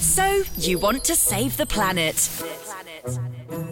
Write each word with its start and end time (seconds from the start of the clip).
So, 0.00 0.42
you 0.56 0.78
want 0.78 1.04
to 1.04 1.16
save 1.16 1.56
the 1.56 1.66
planet. 1.66 2.28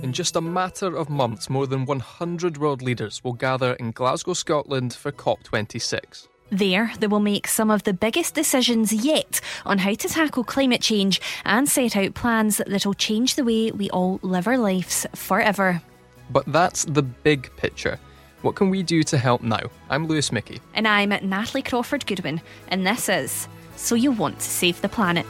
In 0.02 0.12
just 0.12 0.36
a 0.36 0.40
matter 0.40 0.96
of 0.96 1.10
months, 1.10 1.50
more 1.50 1.66
than 1.66 1.84
100 1.84 2.56
world 2.58 2.82
leaders 2.82 3.22
will 3.22 3.32
gather 3.32 3.74
in 3.74 3.90
Glasgow, 3.92 4.32
Scotland 4.32 4.94
for 4.94 5.12
COP26. 5.12 6.28
There, 6.50 6.92
they 6.98 7.06
will 7.06 7.20
make 7.20 7.46
some 7.48 7.70
of 7.70 7.82
the 7.82 7.92
biggest 7.92 8.34
decisions 8.34 8.92
yet 8.92 9.40
on 9.66 9.78
how 9.78 9.94
to 9.94 10.08
tackle 10.08 10.44
climate 10.44 10.80
change 10.80 11.20
and 11.44 11.68
set 11.68 11.96
out 11.96 12.14
plans 12.14 12.60
that'll 12.66 12.94
change 12.94 13.34
the 13.34 13.44
way 13.44 13.70
we 13.70 13.90
all 13.90 14.18
live 14.22 14.46
our 14.46 14.58
lives 14.58 15.06
forever. 15.14 15.82
But 16.30 16.44
that's 16.46 16.84
the 16.84 17.02
big 17.02 17.54
picture. 17.56 17.98
What 18.42 18.54
can 18.54 18.70
we 18.70 18.82
do 18.82 19.02
to 19.04 19.18
help 19.18 19.42
now? 19.42 19.70
I'm 19.90 20.06
Lewis 20.06 20.32
Mickey. 20.32 20.60
And 20.74 20.86
I'm 20.86 21.08
Natalie 21.08 21.62
Crawford 21.62 22.06
Goodwin, 22.06 22.40
and 22.68 22.86
this 22.86 23.08
is 23.08 23.48
So 23.76 23.94
You 23.94 24.12
Want 24.12 24.38
to 24.38 24.44
Save 24.44 24.80
the 24.80 24.88
Planet. 24.88 25.26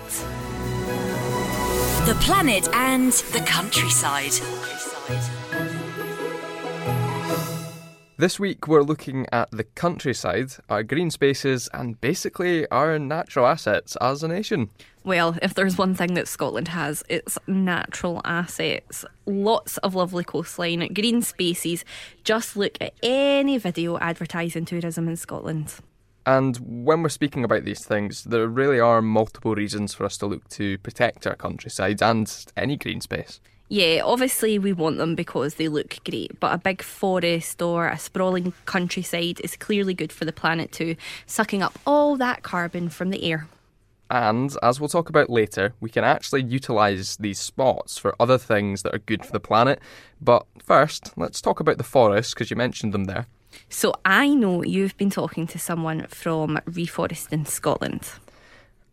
The 2.06 2.14
planet 2.20 2.68
and 2.74 3.12
the 3.32 3.40
countryside. 3.46 4.32
This 8.18 8.38
week, 8.38 8.68
we're 8.68 8.82
looking 8.82 9.26
at 9.32 9.50
the 9.50 9.64
countryside, 9.64 10.52
our 10.68 10.82
green 10.82 11.10
spaces, 11.10 11.70
and 11.72 11.98
basically 12.02 12.68
our 12.68 12.98
natural 12.98 13.46
assets 13.46 13.96
as 14.02 14.22
a 14.22 14.28
nation. 14.28 14.68
Well, 15.02 15.38
if 15.40 15.54
there's 15.54 15.78
one 15.78 15.94
thing 15.94 16.12
that 16.12 16.28
Scotland 16.28 16.68
has, 16.68 17.02
it's 17.08 17.38
natural 17.46 18.20
assets. 18.26 19.06
Lots 19.24 19.78
of 19.78 19.94
lovely 19.94 20.24
coastline, 20.24 20.86
green 20.92 21.22
spaces. 21.22 21.86
Just 22.22 22.54
look 22.54 22.76
at 22.82 22.92
any 23.02 23.56
video 23.56 23.96
advertising 23.96 24.66
tourism 24.66 25.08
in 25.08 25.16
Scotland. 25.16 25.74
And 26.26 26.84
when 26.84 27.02
we're 27.02 27.10
speaking 27.10 27.44
about 27.44 27.64
these 27.64 27.84
things, 27.84 28.24
there 28.24 28.48
really 28.48 28.80
are 28.80 29.02
multiple 29.02 29.54
reasons 29.54 29.92
for 29.92 30.04
us 30.04 30.16
to 30.18 30.26
look 30.26 30.48
to 30.50 30.78
protect 30.78 31.26
our 31.26 31.36
countryside 31.36 32.02
and 32.02 32.32
any 32.56 32.76
green 32.76 33.00
space. 33.00 33.40
Yeah, 33.68 34.02
obviously 34.04 34.58
we 34.58 34.72
want 34.72 34.98
them 34.98 35.14
because 35.14 35.54
they 35.54 35.68
look 35.68 35.98
great, 36.04 36.38
but 36.38 36.52
a 36.52 36.58
big 36.58 36.82
forest 36.82 37.60
or 37.62 37.88
a 37.88 37.98
sprawling 37.98 38.52
countryside 38.66 39.40
is 39.40 39.56
clearly 39.56 39.94
good 39.94 40.12
for 40.12 40.24
the 40.24 40.32
planet 40.32 40.70
too, 40.70 40.96
sucking 41.26 41.62
up 41.62 41.78
all 41.86 42.16
that 42.16 42.42
carbon 42.42 42.88
from 42.88 43.10
the 43.10 43.24
air. 43.24 43.48
And 44.10 44.54
as 44.62 44.78
we'll 44.78 44.90
talk 44.90 45.08
about 45.08 45.30
later, 45.30 45.72
we 45.80 45.88
can 45.88 46.04
actually 46.04 46.42
utilise 46.42 47.16
these 47.16 47.38
spots 47.38 47.96
for 47.96 48.14
other 48.20 48.36
things 48.36 48.82
that 48.82 48.94
are 48.94 48.98
good 48.98 49.24
for 49.24 49.32
the 49.32 49.40
planet. 49.40 49.80
But 50.20 50.46
first, 50.62 51.12
let's 51.16 51.40
talk 51.40 51.58
about 51.58 51.78
the 51.78 51.84
forests 51.84 52.34
because 52.34 52.50
you 52.50 52.56
mentioned 52.56 52.92
them 52.92 53.04
there. 53.04 53.26
So 53.68 53.94
I 54.04 54.28
know 54.28 54.62
you've 54.62 54.96
been 54.96 55.10
talking 55.10 55.46
to 55.48 55.58
someone 55.58 56.06
from 56.08 56.58
Reforesting 56.66 57.46
Scotland. 57.46 58.12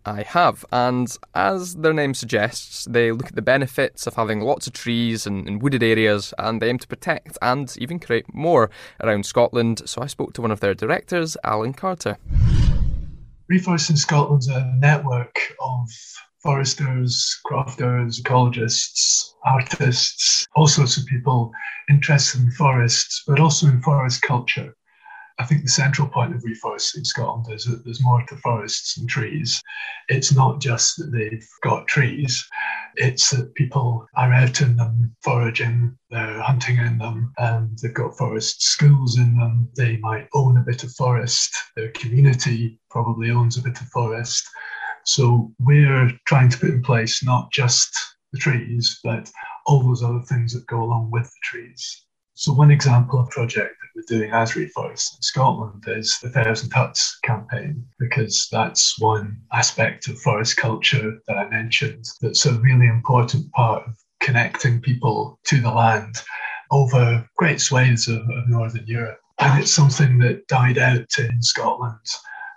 I 0.04 0.24
have, 0.24 0.66
and 0.72 1.16
as 1.36 1.76
their 1.76 1.94
name 1.94 2.16
suggests, 2.16 2.86
they 2.86 3.12
look 3.12 3.28
at 3.28 3.36
the 3.36 3.42
benefits 3.44 4.08
of 4.08 4.16
having 4.16 4.42
lots 4.42 4.66
of 4.66 4.74
trees 4.74 5.28
and, 5.28 5.48
and, 5.48 5.62
wooded 5.62 5.84
areas, 5.84 6.34
and 6.40 6.60
they 6.60 6.70
aim 6.70 6.80
to 6.80 6.88
protect 6.88 7.38
and 7.40 7.72
even 7.78 8.00
create 8.00 8.34
more 8.34 8.72
around 9.00 9.28
Scotland. 9.28 9.84
So 9.86 10.02
I 10.02 10.08
spoke 10.08 10.34
to 10.34 10.42
one 10.42 10.50
of 10.50 10.60
their 10.60 10.74
directors, 10.74 11.38
Alan 11.44 11.74
Carter. 11.74 12.18
Reforesting 13.52 13.98
Scotland's 13.98 14.48
a 14.48 14.74
network 14.80 15.54
of 15.60 15.88
foresters, 16.44 17.40
crofters, 17.46 18.22
ecologists, 18.22 19.34
artists, 19.46 20.48
all 20.56 20.68
sorts 20.68 20.98
of 20.98 21.06
people 21.06 21.52
interested 21.90 22.42
in 22.42 22.52
forests, 22.52 23.24
but 23.28 23.40
also 23.40 23.68
in 23.68 23.82
forest 23.82 24.22
culture. 24.22 24.76
I 25.40 25.46
think 25.46 25.64
the 25.64 25.70
central 25.70 26.08
point 26.08 26.36
of 26.36 26.44
reforesting 26.44 27.06
Scotland 27.06 27.48
is 27.52 27.66
that 27.66 27.84
there's 27.84 28.04
more 28.04 28.24
to 28.28 28.36
forests 28.38 28.96
than 28.96 29.08
trees. 29.08 29.62
It's 30.08 30.32
not 30.32 30.62
just 30.62 30.98
that 30.98 31.12
they've 31.12 31.48
got 31.64 31.88
trees, 31.88 32.48
it's 32.96 33.32
that 33.32 33.56
people 33.56 34.06
are 34.16 34.32
out 34.32 34.62
in 34.62 34.76
them 34.76 35.16
foraging, 35.24 35.98
they're 36.12 36.42
hunting 36.42 36.78
in 36.78 37.00
them, 37.00 37.34
and 37.38 37.76
they've 37.80 37.94
got 37.94 38.18
forest 38.18 38.62
schools 38.62 39.18
in 39.18 39.38
them. 39.38 39.70
They 39.76 39.98
might 39.98 40.28
own 40.36 40.58
a 40.58 40.62
bit 40.62 40.84
of 40.84 40.92
forest, 40.94 41.56
their 41.76 41.90
community 41.90 42.80
probably 42.92 43.32
owns 43.32 43.58
a 43.58 43.64
bit 43.64 43.82
of 43.82 43.88
forest. 43.88 44.48
So 45.06 45.52
we're 45.60 46.12
trying 46.28 46.50
to 46.50 46.58
put 46.58 46.70
in 46.70 46.84
place 46.84 47.24
not 47.24 47.52
just 47.52 47.96
the 48.32 48.40
trees, 48.40 49.00
but 49.04 49.32
all 49.66 49.84
those 49.84 50.04
other 50.04 50.22
things 50.22 50.54
that 50.54 50.66
go 50.68 50.82
along 50.82 51.12
with 51.12 51.26
the 51.26 51.40
trees. 51.44 52.06
So 52.34 52.54
one 52.54 52.72
example 52.72 53.20
of 53.20 53.30
project 53.30 53.76
that 53.82 53.90
we're 53.96 54.18
doing 54.18 54.32
as 54.32 54.54
Reforesting 54.54 55.24
Scotland 55.24 55.84
is 55.88 56.18
the 56.22 56.30
Thousand 56.30 56.72
Huts 56.72 57.20
campaign, 57.24 57.86
because 58.00 58.48
that's 58.52 59.00
one 59.00 59.38
aspect 59.54 60.08
of 60.08 60.20
forest 60.20 60.58
culture 60.58 61.20
that 61.28 61.38
I 61.38 61.50
mentioned 61.50 62.06
that's 62.22 62.46
a 62.46 62.54
really 62.54 62.88
important 62.88 63.52
part 63.52 63.88
of 63.88 63.96
connecting 64.22 64.82
people 64.82 65.40
to 65.46 65.60
the 65.60 65.72
land 65.72 66.16
over 66.72 67.28
great 67.38 67.60
swathes 67.60 68.08
of, 68.08 68.22
of 68.30 68.48
Northern 68.48 68.88
Europe. 68.88 69.20
And 69.40 69.62
it's 69.62 69.74
something 69.74 70.18
that 70.20 70.48
died 70.48 70.78
out 70.78 71.10
in 71.20 71.42
Scotland 71.42 72.00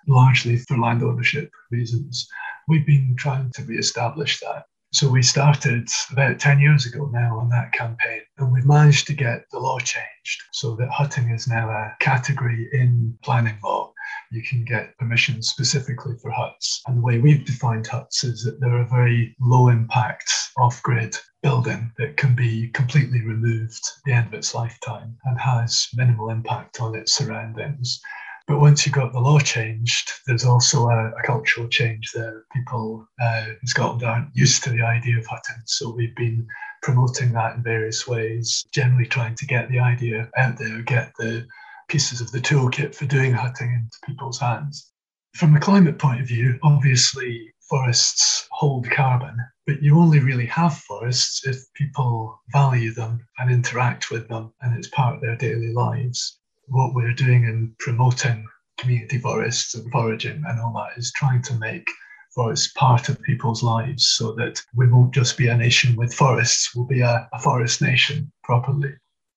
largely 0.06 0.56
for 0.56 0.78
land 0.78 1.02
ownership 1.02 1.50
reasons. 1.70 2.26
We've 2.68 2.86
been 2.86 3.14
trying 3.16 3.50
to 3.52 3.62
re-establish 3.64 4.40
that 4.40 4.64
so 4.94 5.08
we 5.08 5.24
started 5.24 5.88
about 6.12 6.38
10 6.38 6.60
years 6.60 6.86
ago 6.86 7.10
now 7.12 7.40
on 7.40 7.48
that 7.48 7.72
campaign, 7.72 8.20
and 8.38 8.52
we've 8.52 8.64
managed 8.64 9.08
to 9.08 9.12
get 9.12 9.44
the 9.50 9.58
law 9.58 9.80
changed 9.80 10.44
so 10.52 10.76
that 10.76 10.88
hutting 10.88 11.30
is 11.30 11.48
now 11.48 11.68
a 11.68 11.96
category 11.98 12.68
in 12.72 13.18
planning 13.24 13.58
law. 13.64 13.92
You 14.30 14.40
can 14.44 14.64
get 14.64 14.96
permission 14.96 15.42
specifically 15.42 16.14
for 16.22 16.30
huts. 16.30 16.80
And 16.86 16.98
the 16.98 17.02
way 17.02 17.18
we've 17.18 17.44
defined 17.44 17.88
huts 17.88 18.22
is 18.22 18.44
that 18.44 18.60
they're 18.60 18.82
a 18.82 18.88
very 18.88 19.34
low 19.40 19.66
impact 19.66 20.32
off 20.58 20.80
grid 20.84 21.16
building 21.42 21.90
that 21.98 22.16
can 22.16 22.36
be 22.36 22.68
completely 22.68 23.20
removed 23.20 23.82
at 23.84 24.04
the 24.04 24.12
end 24.12 24.28
of 24.28 24.34
its 24.34 24.54
lifetime 24.54 25.16
and 25.24 25.40
has 25.40 25.88
minimal 25.94 26.30
impact 26.30 26.80
on 26.80 26.94
its 26.94 27.16
surroundings. 27.16 28.00
But 28.46 28.60
once 28.60 28.84
you've 28.84 28.94
got 28.94 29.14
the 29.14 29.20
law 29.20 29.38
changed, 29.38 30.10
there's 30.26 30.44
also 30.44 30.88
a, 30.88 31.12
a 31.12 31.22
cultural 31.24 31.66
change 31.66 32.12
there. 32.12 32.44
People 32.52 33.08
uh, 33.18 33.46
in 33.48 33.66
Scotland 33.66 34.02
aren't 34.02 34.36
used 34.36 34.62
to 34.64 34.70
the 34.70 34.82
idea 34.82 35.18
of 35.18 35.26
hutting, 35.26 35.62
so 35.64 35.94
we've 35.94 36.14
been 36.14 36.46
promoting 36.82 37.32
that 37.32 37.56
in 37.56 37.62
various 37.62 38.06
ways, 38.06 38.62
generally 38.70 39.06
trying 39.06 39.34
to 39.36 39.46
get 39.46 39.70
the 39.70 39.78
idea 39.78 40.28
out 40.36 40.58
there, 40.58 40.82
get 40.82 41.12
the 41.18 41.46
pieces 41.88 42.20
of 42.20 42.30
the 42.32 42.40
toolkit 42.40 42.94
for 42.94 43.06
doing 43.06 43.32
hutting 43.32 43.72
into 43.72 43.96
people's 44.04 44.40
hands. 44.40 44.92
From 45.36 45.56
a 45.56 45.60
climate 45.60 45.98
point 45.98 46.20
of 46.20 46.28
view, 46.28 46.58
obviously 46.62 47.50
forests 47.70 48.46
hold 48.50 48.90
carbon, 48.90 49.38
but 49.66 49.82
you 49.82 49.98
only 49.98 50.20
really 50.20 50.46
have 50.46 50.76
forests 50.76 51.46
if 51.46 51.56
people 51.72 52.38
value 52.52 52.92
them 52.92 53.26
and 53.38 53.50
interact 53.50 54.10
with 54.10 54.28
them 54.28 54.52
and 54.60 54.76
it's 54.76 54.88
part 54.88 55.14
of 55.14 55.22
their 55.22 55.36
daily 55.36 55.72
lives 55.72 56.38
what 56.68 56.94
we're 56.94 57.14
doing 57.14 57.44
in 57.44 57.74
promoting 57.78 58.46
community 58.78 59.18
forests 59.18 59.74
and 59.74 59.90
foraging 59.92 60.42
and 60.46 60.60
all 60.60 60.72
that 60.72 60.98
is 60.98 61.12
trying 61.12 61.42
to 61.42 61.54
make 61.54 61.86
forests 62.34 62.72
part 62.76 63.08
of 63.08 63.22
people's 63.22 63.62
lives 63.62 64.08
so 64.08 64.32
that 64.32 64.60
we 64.74 64.88
won't 64.88 65.14
just 65.14 65.38
be 65.38 65.48
a 65.48 65.56
nation 65.56 65.94
with 65.96 66.12
forests, 66.12 66.74
we'll 66.74 66.86
be 66.86 67.00
a, 67.00 67.28
a 67.32 67.38
forest 67.38 67.80
nation 67.80 68.30
properly. 68.42 68.92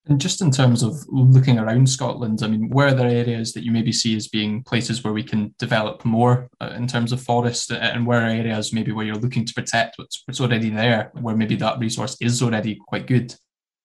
And 0.09 0.21
just 0.21 0.41
in 0.41 0.51
terms 0.51 0.83
of 0.83 0.95
looking 1.09 1.59
around 1.59 1.89
Scotland, 1.89 2.39
I 2.41 2.47
mean, 2.47 2.69
where 2.69 2.87
are 2.87 2.93
there 2.93 3.09
areas 3.09 3.51
that 3.53 3.65
you 3.65 3.71
maybe 3.71 3.91
see 3.91 4.15
as 4.15 4.29
being 4.29 4.63
places 4.63 5.03
where 5.03 5.13
we 5.13 5.23
can 5.23 5.53
develop 5.59 6.05
more 6.05 6.47
uh, 6.61 6.71
in 6.77 6.87
terms 6.87 7.11
of 7.11 7.21
forest, 7.21 7.71
uh, 7.71 7.75
and 7.75 8.07
where 8.07 8.21
are 8.21 8.29
areas 8.29 8.71
maybe 8.71 8.93
where 8.93 9.05
you're 9.05 9.15
looking 9.15 9.45
to 9.45 9.53
protect 9.53 9.97
what's, 9.97 10.23
what's 10.25 10.39
already 10.39 10.69
there, 10.69 11.11
where 11.19 11.35
maybe 11.35 11.57
that 11.57 11.79
resource 11.79 12.15
is 12.21 12.41
already 12.41 12.79
quite 12.87 13.05
good? 13.05 13.35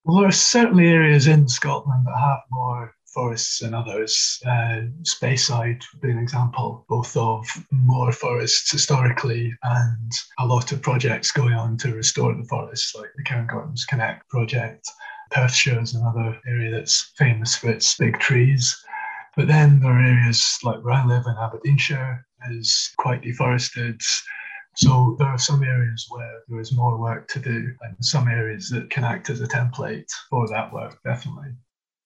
Well, 0.04 0.18
there 0.18 0.28
are 0.28 0.32
certainly 0.32 0.88
areas 0.88 1.26
in 1.26 1.48
Scotland 1.48 2.06
that 2.06 2.18
have 2.18 2.40
more 2.50 2.94
forests 3.12 3.62
and 3.62 3.74
others. 3.74 4.40
Uh, 4.46 4.82
Speyside 5.02 5.82
would 5.92 6.00
be 6.00 6.10
an 6.10 6.18
example, 6.18 6.84
both 6.88 7.16
of 7.16 7.46
more 7.70 8.12
forests 8.12 8.70
historically 8.70 9.52
and 9.62 10.12
a 10.38 10.46
lot 10.46 10.72
of 10.72 10.82
projects 10.82 11.32
going 11.32 11.54
on 11.54 11.76
to 11.78 11.94
restore 11.94 12.34
the 12.34 12.44
forests, 12.44 12.94
like 12.94 13.10
the 13.16 13.24
Cairngorms 13.24 13.86
Connect 13.86 14.28
project. 14.28 14.88
Perthshire 15.30 15.80
is 15.80 15.94
another 15.94 16.38
area 16.46 16.70
that's 16.70 17.12
famous 17.16 17.56
for 17.56 17.70
its 17.70 17.96
big 17.96 18.18
trees. 18.18 18.76
But 19.36 19.48
then 19.48 19.80
there 19.80 19.92
are 19.92 20.00
areas 20.00 20.58
like 20.62 20.84
where 20.84 20.94
I 20.94 21.06
live 21.06 21.24
in 21.26 21.36
Aberdeenshire 21.36 22.26
is 22.50 22.92
quite 22.98 23.22
deforested. 23.22 24.00
So 24.76 25.16
there 25.18 25.28
are 25.28 25.38
some 25.38 25.62
areas 25.62 26.06
where 26.10 26.42
there 26.48 26.60
is 26.60 26.72
more 26.72 26.98
work 26.98 27.28
to 27.28 27.38
do 27.38 27.74
and 27.82 27.96
some 28.00 28.28
areas 28.28 28.68
that 28.70 28.90
can 28.90 29.04
act 29.04 29.30
as 29.30 29.40
a 29.40 29.46
template 29.46 30.10
for 30.28 30.48
that 30.48 30.72
work, 30.72 30.98
definitely. 31.04 31.52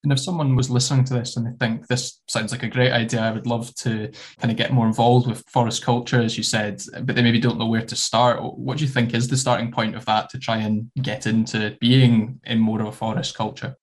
And 0.04 0.12
if 0.12 0.20
someone 0.20 0.54
was 0.54 0.70
listening 0.70 1.04
to 1.06 1.14
this 1.14 1.36
and 1.36 1.46
they 1.46 1.56
think 1.58 1.88
this 1.88 2.20
sounds 2.28 2.52
like 2.52 2.62
a 2.62 2.68
great 2.68 2.92
idea, 2.92 3.20
I 3.20 3.32
would 3.32 3.46
love 3.46 3.74
to 3.76 4.10
kind 4.38 4.52
of 4.52 4.56
get 4.56 4.72
more 4.72 4.86
involved 4.86 5.26
with 5.26 5.42
forest 5.48 5.82
culture, 5.82 6.20
as 6.20 6.36
you 6.36 6.44
said, 6.44 6.80
but 7.02 7.16
they 7.16 7.22
maybe 7.22 7.40
don't 7.40 7.58
know 7.58 7.66
where 7.66 7.82
to 7.82 7.96
start. 7.96 8.40
What 8.56 8.78
do 8.78 8.84
you 8.84 8.90
think 8.90 9.14
is 9.14 9.26
the 9.26 9.36
starting 9.36 9.72
point 9.72 9.96
of 9.96 10.04
that 10.04 10.30
to 10.30 10.38
try 10.38 10.58
and 10.58 10.90
get 11.02 11.26
into 11.26 11.76
being 11.80 12.38
in 12.44 12.60
more 12.60 12.80
of 12.80 12.86
a 12.86 12.92
forest 12.92 13.36
culture? 13.36 13.74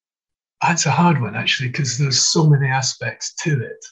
That's 0.61 0.85
a 0.85 0.91
hard 0.91 1.21
one, 1.21 1.35
actually, 1.35 1.69
because 1.69 1.97
there's 1.97 2.19
so 2.19 2.47
many 2.47 2.67
aspects 2.67 3.33
to 3.41 3.61
it. 3.61 3.85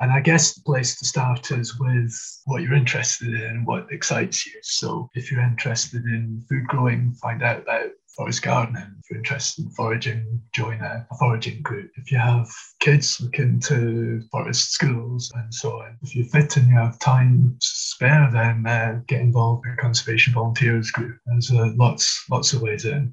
And 0.00 0.12
I 0.12 0.20
guess 0.20 0.54
the 0.54 0.62
place 0.62 0.96
to 0.98 1.04
start 1.04 1.50
is 1.52 1.78
with 1.78 2.12
what 2.44 2.62
you're 2.62 2.74
interested 2.74 3.34
in, 3.34 3.64
what 3.64 3.86
excites 3.90 4.46
you. 4.46 4.52
So 4.62 5.08
if 5.14 5.30
you're 5.30 5.40
interested 5.40 6.04
in 6.04 6.44
food 6.48 6.66
growing, 6.66 7.12
find 7.14 7.42
out 7.42 7.62
about 7.62 7.90
forest 8.16 8.42
gardening. 8.42 8.94
If 8.98 9.10
you're 9.10 9.18
interested 9.18 9.64
in 9.64 9.70
foraging, 9.70 10.42
join 10.54 10.80
a, 10.80 11.06
foraging 11.18 11.62
group. 11.62 11.90
If 11.96 12.12
you 12.12 12.18
have 12.18 12.48
kids, 12.80 13.20
look 13.20 13.38
into 13.38 14.22
forest 14.30 14.72
schools 14.72 15.32
and 15.34 15.52
so 15.52 15.80
on. 15.80 15.96
If 16.02 16.14
you're 16.14 16.26
fit 16.26 16.56
and 16.56 16.68
you 16.68 16.76
have 16.76 16.98
time 16.98 17.56
to 17.60 17.66
spare, 17.66 18.28
then 18.32 18.66
uh, 18.66 19.00
get 19.06 19.20
involved 19.20 19.66
in 19.66 19.72
a 19.72 19.76
conservation 19.76 20.34
volunteers 20.34 20.90
group. 20.90 21.16
There's 21.26 21.50
uh, 21.50 21.72
lots, 21.76 22.24
lots 22.30 22.52
of 22.52 22.62
ways 22.62 22.84
in. 22.84 23.12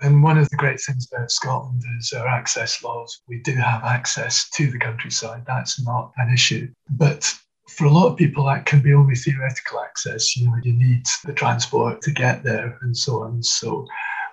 And 0.00 0.22
one 0.22 0.38
of 0.38 0.48
the 0.48 0.56
great 0.56 0.80
things 0.80 1.08
about 1.12 1.30
Scotland 1.30 1.82
is 1.98 2.12
our 2.12 2.28
access 2.28 2.82
laws. 2.84 3.20
We 3.26 3.40
do 3.42 3.52
have 3.54 3.82
access 3.82 4.48
to 4.50 4.70
the 4.70 4.78
countryside. 4.78 5.42
That's 5.46 5.84
not 5.84 6.12
an 6.18 6.32
issue. 6.32 6.68
But 6.90 7.34
for 7.68 7.84
a 7.84 7.90
lot 7.90 8.06
of 8.06 8.16
people, 8.16 8.44
that 8.46 8.64
can 8.64 8.80
be 8.80 8.94
only 8.94 9.16
theoretical 9.16 9.80
access. 9.80 10.36
You 10.36 10.46
know, 10.46 10.56
you 10.62 10.72
need 10.72 11.04
the 11.24 11.32
transport 11.32 12.00
to 12.02 12.12
get 12.12 12.44
there 12.44 12.78
and 12.82 12.96
so 12.96 13.24
on. 13.24 13.42
So 13.42 13.86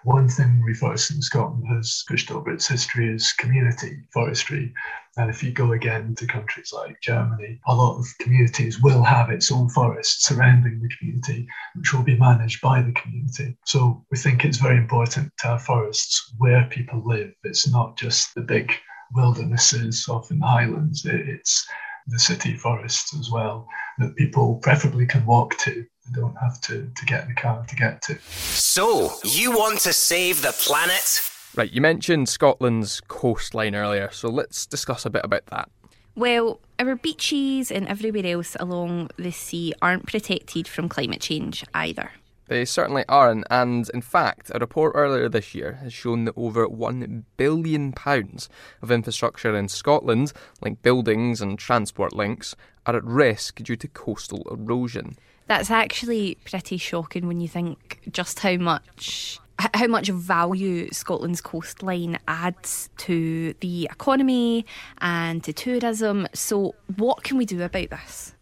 one 0.06 0.30
thing 0.30 0.64
Reforesting 0.64 1.24
Scotland 1.24 1.66
has 1.68 2.04
pushed 2.08 2.30
over 2.30 2.52
its 2.52 2.68
history 2.68 3.12
is 3.12 3.34
community 3.34 4.04
forestry. 4.14 4.72
And 5.18 5.32
if 5.32 5.42
you 5.42 5.52
go 5.52 5.72
again 5.72 6.14
to 6.20 6.28
countries 6.28 6.72
like 6.72 7.02
Germany, 7.02 7.60
a 7.66 7.76
lot 7.76 7.98
of 7.98 8.06
communities 8.20 8.80
will 8.80 9.04
have 9.04 9.32
its 9.32 9.52
own 9.52 9.68
forest 9.70 10.24
surrounding 10.24 10.80
the 10.80 10.96
community, 11.00 11.48
which 11.74 11.92
will 11.92 12.04
be 12.04 12.20
managed 12.20 12.62
by 12.62 12.84
the 12.84 12.92
community. 12.92 13.58
So 13.66 14.06
we 14.12 14.18
think 14.20 14.46
it's 14.46 14.60
very 14.60 14.78
important 14.78 15.32
to 15.40 15.48
have 15.48 15.64
forests 15.64 16.34
where 16.38 16.68
people 16.70 17.02
live. 17.04 17.34
It's 17.44 17.68
not 17.68 17.98
just 17.98 18.36
the 18.36 18.42
big 18.42 18.72
wildernesses 19.16 20.08
off 20.08 20.30
in 20.30 20.38
the 20.38 20.46
highlands, 20.46 21.04
it's 21.04 21.68
the 22.06 22.20
city 22.20 22.56
forests 22.56 23.18
as 23.18 23.32
well 23.32 23.68
that 23.98 24.16
people 24.18 24.60
preferably 24.62 25.08
can 25.08 25.26
walk 25.26 25.58
to 25.58 25.84
don't 26.14 26.36
have 26.36 26.62
to, 26.62 26.90
to 26.96 27.06
get 27.06 27.24
in 27.24 27.30
the 27.30 27.36
car 27.36 27.66
to 27.68 27.76
get 27.76 28.02
to. 28.04 28.20
So, 28.22 29.12
you 29.24 29.52
want 29.52 29.80
to 29.82 29.94
save 29.94 30.42
the 30.42 30.52
planet? 30.52 31.22
Right, 31.56 31.72
you 31.72 31.82
mentioned 31.82 32.28
Scotland's 32.28 33.02
coastline 33.08 33.76
earlier, 33.76 34.10
so 34.12 34.30
let's 34.30 34.66
discuss 34.66 35.06
a 35.06 35.10
bit 35.10 35.24
about 35.24 35.46
that. 35.48 35.70
Well, 36.16 36.60
our 36.80 36.96
beaches 36.96 37.72
and 37.72 37.88
everywhere 37.88 38.26
else 38.26 38.56
along 38.60 39.10
the 39.18 39.32
sea 39.32 39.74
aren't 39.82 40.06
protected 40.06 40.68
from 40.68 40.90
climate 40.90 41.22
change 41.22 41.66
either. 41.74 42.12
They 42.48 42.64
certainly 42.64 43.04
aren't, 43.10 43.46
and 43.50 43.90
in 43.92 44.02
fact, 44.02 44.52
a 44.54 44.60
report 44.60 44.92
earlier 44.96 45.28
this 45.28 45.56
year 45.56 45.80
has 45.82 45.94
shown 45.94 46.26
that 46.26 46.38
over 46.38 46.68
£1 46.68 47.24
billion 47.38 47.94
of 48.82 48.92
infrastructure 48.92 49.56
in 49.56 49.68
Scotland, 49.68 50.32
like 50.62 50.84
buildings 50.84 51.42
and 51.42 51.58
transport 51.58 52.14
links, 52.14 52.56
are 52.86 52.98
at 52.98 53.04
risk 53.04 53.64
due 53.64 53.76
to 53.78 53.88
coastal 53.88 54.48
erosion. 54.52 55.18
That's 55.48 55.70
actually 55.70 56.38
pretty 56.46 56.78
shocking 56.78 57.28
when 57.28 57.40
you 57.40 57.48
think 57.48 58.00
just 58.12 58.40
how 58.40 58.56
much 58.58 59.40
how 59.74 59.88
much 59.88 60.10
value 60.10 60.90
Scotland's 60.92 61.42
coastline 61.42 62.20
adds 62.28 62.90
to 62.98 63.54
the 63.62 63.86
economy 63.92 64.66
and 65.00 65.44
to 65.44 65.54
tourism. 65.54 66.28
So, 66.34 66.76
what 66.98 67.24
can 67.24 67.38
we 67.38 67.46
do 67.46 67.62
about 67.62 67.90
this? 67.90 68.35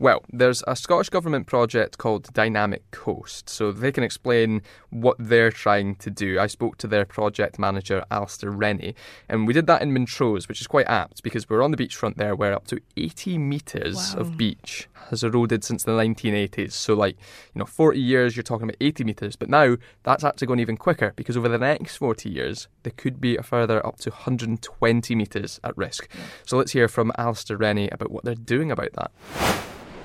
Well, 0.00 0.24
there's 0.32 0.62
a 0.68 0.76
Scottish 0.76 1.08
Government 1.08 1.48
project 1.48 1.98
called 1.98 2.32
Dynamic 2.32 2.88
Coast, 2.92 3.50
so 3.50 3.72
they 3.72 3.90
can 3.90 4.04
explain 4.04 4.62
what 4.90 5.16
they're 5.18 5.50
trying 5.50 5.96
to 5.96 6.08
do. 6.08 6.38
I 6.38 6.46
spoke 6.46 6.78
to 6.78 6.86
their 6.86 7.04
project 7.04 7.58
manager, 7.58 8.04
Alistair 8.08 8.52
Rennie, 8.52 8.94
and 9.28 9.44
we 9.44 9.52
did 9.52 9.66
that 9.66 9.82
in 9.82 9.92
Montrose, 9.92 10.46
which 10.46 10.60
is 10.60 10.68
quite 10.68 10.86
apt 10.86 11.24
because 11.24 11.50
we're 11.50 11.62
on 11.62 11.72
the 11.72 11.76
beachfront 11.76 12.14
there 12.14 12.36
where 12.36 12.54
up 12.54 12.68
to 12.68 12.80
80 12.96 13.38
metres 13.38 14.14
wow. 14.14 14.20
of 14.20 14.36
beach 14.36 14.88
has 15.10 15.24
eroded 15.24 15.64
since 15.64 15.82
the 15.82 15.90
1980s. 15.90 16.72
So, 16.72 16.94
like, 16.94 17.16
you 17.52 17.58
know, 17.58 17.64
40 17.64 17.98
years, 17.98 18.36
you're 18.36 18.44
talking 18.44 18.68
about 18.68 18.76
80 18.80 19.02
metres, 19.02 19.34
but 19.34 19.50
now 19.50 19.78
that's 20.04 20.22
actually 20.22 20.46
going 20.46 20.60
even 20.60 20.76
quicker 20.76 21.12
because 21.16 21.36
over 21.36 21.48
the 21.48 21.58
next 21.58 21.96
40 21.96 22.30
years, 22.30 22.68
there 22.84 22.92
could 22.96 23.20
be 23.20 23.36
a 23.36 23.42
further 23.42 23.84
up 23.84 23.98
to 23.98 24.10
120 24.10 25.14
metres 25.16 25.58
at 25.64 25.76
risk. 25.76 26.08
So, 26.46 26.56
let's 26.56 26.70
hear 26.70 26.86
from 26.86 27.10
Alistair 27.18 27.56
Rennie 27.56 27.88
about 27.90 28.12
what 28.12 28.22
they're 28.24 28.36
doing 28.36 28.70
about 28.70 28.92
that. 28.92 29.10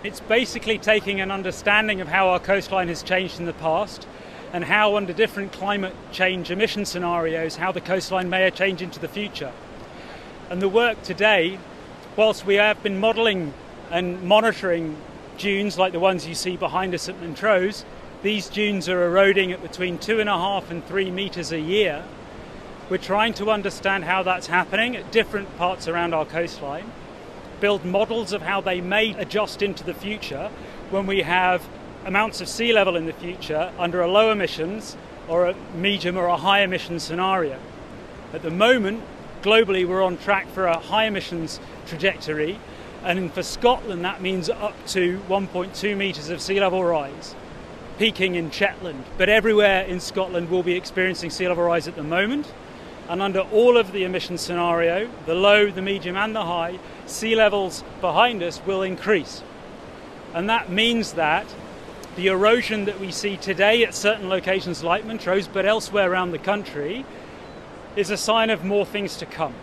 It's 0.04 0.20
basically 0.20 0.78
taking 0.78 1.22
an 1.22 1.32
understanding 1.32 2.02
of 2.02 2.10
how 2.10 2.28
our 2.28 2.40
coastline 2.40 2.90
has 2.90 3.04
changed 3.04 3.40
in 3.40 3.46
the 3.46 3.54
past 3.54 4.06
and 4.52 4.66
how, 4.66 4.98
under 4.98 5.14
different 5.14 5.54
climate 5.54 5.96
change 6.12 6.52
emission 6.52 6.84
scenarios, 6.84 7.56
how 7.56 7.72
the 7.72 7.80
coastline 7.80 8.30
may 8.30 8.52
change 8.52 8.82
into 8.82 9.00
the 9.00 9.08
future. 9.08 9.54
And 10.50 10.62
the 10.62 10.68
work 10.68 11.02
today, 11.04 11.58
whilst 12.18 12.46
we 12.46 12.56
have 12.56 12.84
been 12.84 13.00
modelling 13.00 13.54
and 13.92 14.22
monitoring 14.24 14.98
dunes 15.38 15.78
like 15.78 15.94
the 15.94 16.02
ones 16.02 16.28
you 16.28 16.36
see 16.36 16.58
behind 16.58 16.94
us 16.94 17.08
at 17.08 17.22
Montrose, 17.22 17.86
these 18.24 18.50
dunes 18.50 18.90
are 18.90 19.06
eroding 19.06 19.54
at 19.54 19.62
between 19.62 19.98
two 19.98 20.20
and 20.20 20.28
a 20.28 20.38
half 20.38 20.70
and 20.70 20.86
three 20.86 21.12
metres 21.12 21.54
a 21.54 21.60
year. 21.62 22.04
We're 22.90 22.98
trying 22.98 23.36
to 23.36 23.52
understand 23.52 24.04
how 24.04 24.22
that's 24.24 24.48
happening 24.48 24.98
at 24.98 25.14
different 25.14 25.58
parts 25.58 25.88
around 25.88 26.14
our 26.14 26.26
coastline 26.26 26.92
build 27.64 27.86
models 27.86 28.34
of 28.34 28.42
how 28.42 28.60
they 28.60 28.82
may 28.82 29.12
adjust 29.14 29.62
into 29.62 29.86
the 29.86 29.94
future 29.94 30.52
when 30.90 31.08
we 31.08 31.22
have 31.22 31.66
amounts 32.04 32.42
of 32.42 32.50
sea 32.50 32.74
level 32.74 32.98
in 32.98 33.06
the 33.06 33.14
future 33.14 33.72
under 33.80 34.02
a 34.02 34.12
low 34.12 34.34
emissions 34.34 34.98
or 35.30 35.48
a 35.48 35.56
medium 35.74 36.18
or 36.18 36.26
a 36.26 36.36
high 36.36 36.60
emissions 36.60 37.02
scenario. 37.04 37.58
At 38.34 38.42
the 38.42 38.52
moment, 38.52 39.02
globally, 39.42 39.88
we're 39.88 40.04
on 40.04 40.18
track 40.18 40.50
for 40.50 40.66
a 40.66 40.78
high 40.78 41.06
emissions 41.06 41.62
trajectory, 41.86 42.60
and 43.02 43.32
for 43.32 43.44
Scotland, 43.44 44.04
that 44.04 44.22
means 44.22 44.50
up 44.50 44.76
to 44.88 45.22
1.2 45.30 45.96
metres 45.96 46.28
of 46.28 46.42
sea 46.42 46.60
level 46.60 46.84
rise, 46.84 47.34
peaking 47.98 48.36
in 48.36 48.52
Shetland. 48.52 49.06
But 49.18 49.30
everywhere 49.30 49.84
in 49.84 50.02
Scotland 50.02 50.52
we'll 50.52 50.64
be 50.64 50.76
experiencing 50.76 51.30
sea 51.30 51.48
level 51.48 51.64
rise 51.64 51.88
at 51.88 51.96
the 51.96 52.04
moment. 52.04 52.52
And 53.08 53.22
under 53.22 53.40
all 53.40 53.78
of 53.78 53.94
the 53.94 54.04
emission 54.04 54.38
scenario, 54.38 55.10
the 55.26 55.36
low, 55.36 55.70
the 55.72 55.82
medium, 55.82 56.18
and 56.18 56.36
the 56.36 56.44
high, 56.44 56.80
sea 57.06 57.36
levels 57.36 57.84
behind 58.02 58.42
us 58.44 58.62
will 58.66 58.82
increase. 58.82 59.44
And 60.34 60.50
that 60.50 60.70
means 60.70 61.14
that 61.14 61.46
the 62.16 62.28
erosion 62.28 62.86
that 62.86 63.00
we 63.00 63.12
see 63.12 63.38
today 63.38 63.84
at 63.84 63.96
certain 63.96 64.30
locations 64.30 64.84
like 64.84 65.06
Montrose, 65.06 65.48
but 65.48 65.66
elsewhere 65.66 66.12
around 66.12 66.32
the 66.32 66.40
country, 66.40 67.06
is 67.96 68.10
a 68.10 68.18
sign 68.18 68.50
of 68.50 68.64
more 68.64 68.86
things 68.86 69.18
to 69.18 69.26
come. 69.26 69.54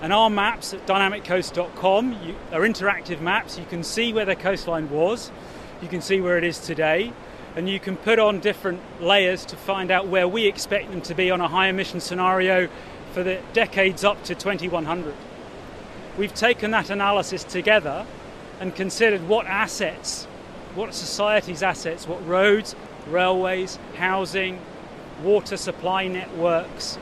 And 0.00 0.12
our 0.12 0.30
maps 0.30 0.74
at 0.74 0.86
dynamiccoast.com 0.86 2.36
are 2.52 2.60
interactive 2.60 3.20
maps. 3.20 3.58
You 3.58 3.64
can 3.64 3.84
see 3.84 4.12
where 4.12 4.24
the 4.24 4.34
coastline 4.34 4.90
was, 4.90 5.30
you 5.80 5.88
can 5.88 6.00
see 6.00 6.20
where 6.20 6.38
it 6.38 6.44
is 6.44 6.58
today, 6.58 7.12
and 7.54 7.68
you 7.68 7.78
can 7.78 7.96
put 7.96 8.18
on 8.18 8.40
different 8.40 8.80
layers 9.00 9.44
to 9.46 9.56
find 9.56 9.90
out 9.90 10.08
where 10.08 10.26
we 10.26 10.46
expect 10.46 10.90
them 10.90 11.02
to 11.02 11.14
be 11.14 11.30
on 11.30 11.40
a 11.40 11.48
high 11.48 11.68
emission 11.68 12.00
scenario 12.00 12.68
for 13.12 13.22
the 13.22 13.40
decades 13.52 14.04
up 14.04 14.22
to 14.24 14.34
2100. 14.34 15.14
We've 16.18 16.34
taken 16.34 16.72
that 16.72 16.90
analysis 16.90 17.42
together 17.42 18.06
and 18.60 18.74
considered 18.74 19.26
what 19.26 19.46
assets, 19.46 20.26
what 20.74 20.94
society's 20.94 21.62
assets, 21.62 22.06
what 22.06 22.26
roads, 22.26 22.76
railways, 23.08 23.78
housing, 23.96 24.60
water 25.22 25.56
supply 25.56 26.08
networks, 26.08 26.96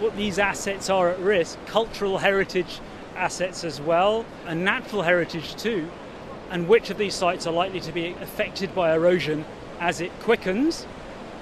what 0.00 0.16
these 0.16 0.38
assets 0.38 0.90
are 0.90 1.08
at 1.08 1.18
risk, 1.18 1.58
cultural 1.64 2.18
heritage 2.18 2.80
assets 3.16 3.64
as 3.64 3.80
well, 3.80 4.26
and 4.46 4.62
natural 4.62 5.00
heritage 5.00 5.56
too, 5.56 5.88
and 6.50 6.68
which 6.68 6.90
of 6.90 6.98
these 6.98 7.14
sites 7.14 7.46
are 7.46 7.54
likely 7.54 7.80
to 7.80 7.92
be 7.92 8.08
affected 8.20 8.74
by 8.74 8.92
erosion 8.92 9.46
as 9.80 10.02
it 10.02 10.12
quickens 10.20 10.86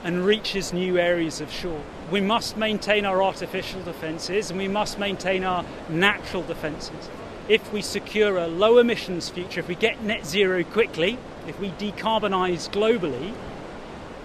and 0.04 0.24
reaches 0.24 0.72
new 0.72 0.96
areas 0.96 1.40
of 1.40 1.50
shore. 1.50 1.82
We 2.10 2.20
must 2.20 2.56
maintain 2.56 3.04
our 3.04 3.22
artificial 3.22 3.82
defences 3.82 4.50
and 4.50 4.58
we 4.58 4.68
must 4.68 4.98
maintain 4.98 5.44
our 5.44 5.64
natural 5.88 6.42
defences. 6.42 7.08
If 7.48 7.72
we 7.72 7.82
secure 7.82 8.38
a 8.38 8.46
low 8.46 8.78
emissions 8.78 9.28
future, 9.28 9.60
if 9.60 9.68
we 9.68 9.74
get 9.74 10.02
net 10.02 10.26
zero 10.26 10.64
quickly, 10.64 11.18
if 11.46 11.58
we 11.58 11.70
decarbonise 11.70 12.70
globally, 12.70 13.34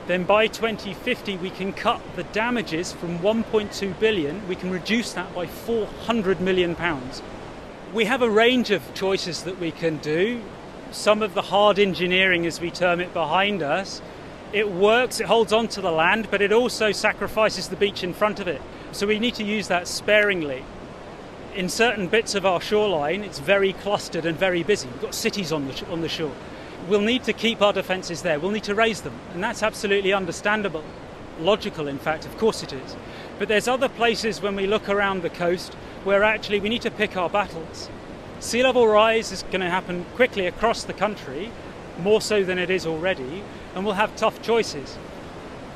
then 0.07 0.24
by 0.24 0.48
2050 0.48 1.38
we 1.38 1.50
can 1.50 1.74
cut 1.74 2.01
the 2.15 2.24
damages 2.24 2.91
from 2.93 3.19
1.2 3.19 4.00
billion, 4.00 4.48
we 4.48 4.55
can 4.55 4.71
reduce 4.71 5.13
that 5.13 5.33
by 5.36 5.45
400 5.45 6.41
million 6.41 6.75
pounds. 6.75 7.21
We 7.93 8.05
have 8.05 8.21
a 8.21 8.29
range 8.29 8.71
of 8.71 8.93
choices 8.93 9.43
that 9.43 9.59
we 9.59 9.71
can 9.71 9.98
do 9.98 10.41
some 10.91 11.21
of 11.21 11.33
the 11.33 11.41
hard 11.43 11.79
engineering, 11.79 12.45
as 12.45 12.59
we 12.59 12.71
term 12.71 13.00
it, 13.00 13.13
behind 13.13 13.62
us. 13.62 14.01
It 14.51 14.70
works, 14.72 15.20
it 15.20 15.27
holds 15.27 15.53
on 15.53 15.68
to 15.70 15.82
the 15.82 15.91
land, 15.91 16.29
but 16.32 16.41
it 16.41 16.51
also 16.51 16.91
sacrifices 16.91 17.70
the 17.70 17.75
beach 17.75 18.03
in 18.03 18.13
front 18.13 18.39
of 18.39 18.48
it. 18.48 18.62
So 18.91 19.06
we 19.06 19.20
need 19.20 19.36
to 19.36 19.44
use 19.44 19.68
that 19.68 19.88
sparingly. 19.88 20.63
In 21.56 21.70
certain 21.70 22.08
bits 22.08 22.36
of 22.36 22.46
our 22.46 22.60
shoreline, 22.60 23.24
it's 23.24 23.39
very 23.39 23.74
clustered 23.74 24.25
and 24.25 24.38
very 24.38 24.63
busy. 24.63 24.88
We've 24.88 25.01
got 25.01 25.15
cities 25.15 25.51
on 25.51 25.68
the, 25.68 25.88
on 25.91 26.01
the 26.01 26.10
shore. 26.10 26.34
We'll 26.88 27.01
need 27.01 27.24
to 27.25 27.34
keep 27.34 27.62
our 27.62 27.74
defences 27.74 28.22
there, 28.22 28.39
we'll 28.39 28.51
need 28.51 28.63
to 28.63 28.75
raise 28.75 29.01
them, 29.01 29.13
and 29.34 29.44
that's 29.44 29.62
absolutely 29.62 30.13
understandable. 30.13 30.84
Logical, 31.39 31.88
in 31.88 32.00
fact, 32.00 32.25
of 32.25 32.38
course 32.38 32.63
it 32.63 32.74
is. 32.74 32.96
But 33.38 33.48
there's 33.48 33.68
other 33.68 33.89
places 33.89 34.41
when 34.41 34.56
we 34.56 34.65
look 34.65 34.89
around 34.89 35.22
the 35.22 35.29
coast 35.29 35.74
where 36.03 36.24
actually 36.24 36.60
we 36.60 36.70
need 36.70 36.82
to 36.82 36.91
pick 36.91 37.15
our 37.15 37.29
battles 37.29 37.89
Sea 38.39 38.63
level 38.63 38.88
rise 38.88 39.34
is 39.34 39.44
going 39.44 39.60
to 39.60 39.70
happen 39.70 40.06
quickly 40.15 40.48
across 40.48 40.86
the 40.86 40.94
country, 40.94 41.51
more 42.00 42.22
so 42.22 42.41
than 42.41 42.58
it 42.58 42.70
is 42.70 42.86
already, 42.86 43.44
and 43.76 43.86
we'll 43.86 43.96
have 43.96 44.16
tough 44.16 44.42
choices. 44.42 44.98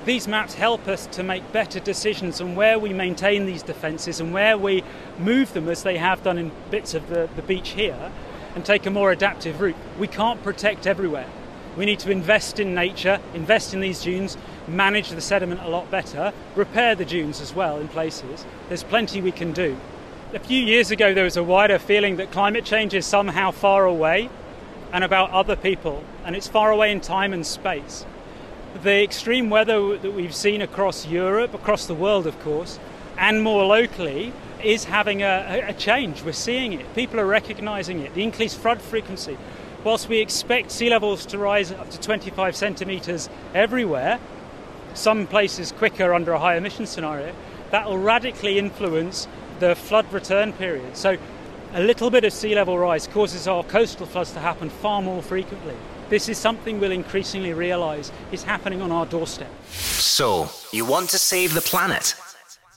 These 0.06 0.28
maps 0.28 0.56
help 0.56 0.88
us 0.88 1.06
to 1.08 1.24
make 1.24 1.54
better 1.54 1.80
decisions 1.80 2.42
on 2.42 2.56
where 2.56 2.78
we 2.78 2.92
maintain 2.92 3.46
these 3.46 3.64
defences 3.64 4.20
and 4.20 4.34
where 4.34 4.58
we 4.58 4.84
move 5.18 5.54
them 5.54 5.70
as 5.70 5.84
they 5.84 5.98
have 5.98 6.24
done 6.24 6.38
in 6.38 6.52
bits 6.70 6.94
of 6.94 7.08
the, 7.08 7.30
the 7.38 7.42
beach 7.42 7.70
here 7.70 8.12
and 8.54 8.66
take 8.66 8.86
a 8.86 8.92
more 8.92 9.12
adaptive 9.12 9.62
route. 9.62 9.78
We 9.98 10.08
can't 10.08 10.44
protect 10.44 10.86
everywhere. 10.86 11.28
We 11.78 11.86
need 11.86 12.00
to 12.00 12.12
invest 12.12 12.60
in 12.60 12.76
nature, 12.76 13.20
invest 13.34 13.74
in 13.74 13.80
these 13.80 14.02
dunes, 14.04 14.38
manage 14.68 15.10
the 15.10 15.22
sediment 15.22 15.62
a 15.62 15.70
lot 15.70 15.90
better, 15.90 16.34
repair 16.56 16.96
the 16.96 17.06
dunes 17.06 17.42
as 17.42 17.56
well 17.56 17.80
in 17.80 17.88
places. 17.88 18.46
There's 18.68 18.84
plenty 18.84 19.22
we 19.22 19.32
can 19.32 19.54
do. 19.54 19.78
A 20.34 20.40
few 20.40 20.62
years 20.62 20.92
ago, 20.92 21.14
there 21.14 21.24
was 21.24 21.38
a 21.38 21.44
wider 21.44 21.80
feeling 21.80 22.18
that 22.18 22.32
climate 22.32 22.66
change 22.66 22.94
is 22.94 23.06
somehow 23.06 23.52
far 23.52 23.86
away 23.86 24.30
and 24.94 25.04
about 25.04 25.32
other 25.32 25.56
people, 25.56 26.04
and 26.24 26.36
it's 26.36 26.48
far 26.48 26.72
away 26.72 26.92
in 26.92 27.02
time 27.02 27.34
and 27.34 27.46
space. 27.46 28.06
The 28.84 29.04
extreme 29.04 29.50
weather 29.50 29.98
that 29.98 30.12
we've 30.12 30.36
seen 30.36 30.62
across 30.62 31.08
Europe, 31.08 31.56
across 31.56 31.88
the 31.88 31.96
world, 31.96 32.28
of 32.28 32.40
course, 32.42 32.80
and 33.18 33.44
more 33.44 33.66
locally, 33.66 34.32
is 34.64 34.86
having 34.86 35.24
a, 35.24 35.64
a 35.68 35.74
change. 35.74 36.22
We're 36.24 36.32
seeing 36.32 36.74
it. 36.74 36.96
People 36.96 37.20
are 37.20 37.26
recognizing 37.26 38.00
it. 38.02 38.14
The 38.14 38.24
increased 38.24 38.60
flood 38.60 38.82
frequency. 38.82 39.38
Whilst 39.84 40.08
we 40.08 40.20
expect 40.20 40.72
sea 40.72 40.92
levels 40.92 41.26
to 41.28 41.38
rise 41.40 41.72
up 41.72 41.90
to 41.90 42.00
25 42.00 42.56
centimetres 42.56 43.30
everywhere, 43.54 44.20
some 44.94 45.26
places 45.26 45.72
quicker 45.72 46.14
under 46.14 46.34
a 46.34 46.40
high 46.40 46.56
emission 46.56 46.86
scenario, 46.86 47.34
that 47.72 47.88
will 47.88 47.98
radically 47.98 48.60
influence 48.60 49.28
the 49.60 49.76
flood 49.76 50.12
return 50.14 50.54
period. 50.54 50.96
So, 50.96 51.18
a 51.74 51.82
little 51.82 52.12
bit 52.12 52.24
of 52.24 52.32
sea 52.32 52.54
level 52.54 52.78
rise 52.78 53.08
causes 53.08 53.48
our 53.48 53.64
coastal 53.64 54.06
floods 54.06 54.32
to 54.34 54.40
happen 54.40 54.70
far 54.70 55.02
more 55.02 55.24
frequently. 55.24 55.76
This 56.10 56.30
is 56.30 56.38
something 56.38 56.80
we'll 56.80 56.92
increasingly 56.92 57.54
realise 57.54 58.12
is 58.32 58.44
happening 58.44 58.82
on 58.82 58.92
our 58.92 59.08
doorstep. 59.08 59.50
So, 59.72 60.50
you 60.72 60.86
want 60.86 61.10
to 61.10 61.18
save 61.18 61.56
the 61.56 61.62
planet? 61.62 62.16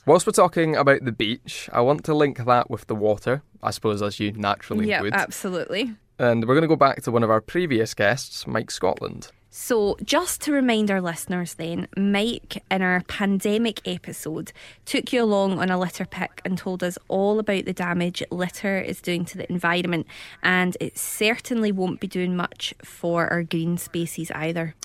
Whilst 0.07 0.25
we're 0.25 0.31
talking 0.31 0.75
about 0.75 1.05
the 1.05 1.11
beach, 1.11 1.69
I 1.71 1.81
want 1.81 2.05
to 2.05 2.15
link 2.15 2.43
that 2.45 2.71
with 2.71 2.87
the 2.87 2.95
water, 2.95 3.43
I 3.61 3.71
suppose, 3.71 4.01
as 4.01 4.19
you 4.19 4.31
naturally 4.31 4.87
yeah, 4.87 5.01
would. 5.01 5.13
absolutely. 5.13 5.93
And 6.17 6.47
we're 6.47 6.55
going 6.55 6.63
to 6.63 6.67
go 6.67 6.75
back 6.75 7.03
to 7.03 7.11
one 7.11 7.21
of 7.21 7.29
our 7.29 7.41
previous 7.41 7.93
guests, 7.93 8.47
Mike 8.47 8.71
Scotland. 8.71 9.31
So, 9.59 9.97
just 10.03 10.41
to 10.41 10.53
remind 10.53 10.91
our 10.91 11.01
listeners, 11.01 11.55
then, 11.55 11.87
Mike, 11.97 12.63
in 12.69 12.83
our 12.83 13.01
pandemic 13.07 13.81
episode, 13.87 14.51
took 14.85 15.11
you 15.11 15.23
along 15.23 15.57
on 15.57 15.71
a 15.71 15.79
litter 15.79 16.05
pick 16.05 16.41
and 16.45 16.59
told 16.59 16.83
us 16.83 16.99
all 17.07 17.39
about 17.39 17.65
the 17.65 17.73
damage 17.73 18.21
litter 18.29 18.77
is 18.77 19.01
doing 19.01 19.25
to 19.25 19.37
the 19.39 19.51
environment, 19.51 20.05
and 20.43 20.77
it 20.79 20.95
certainly 20.95 21.71
won't 21.71 21.99
be 21.99 22.05
doing 22.05 22.35
much 22.35 22.75
for 22.83 23.27
our 23.29 23.41
green 23.41 23.79
spaces 23.79 24.29
either. 24.35 24.75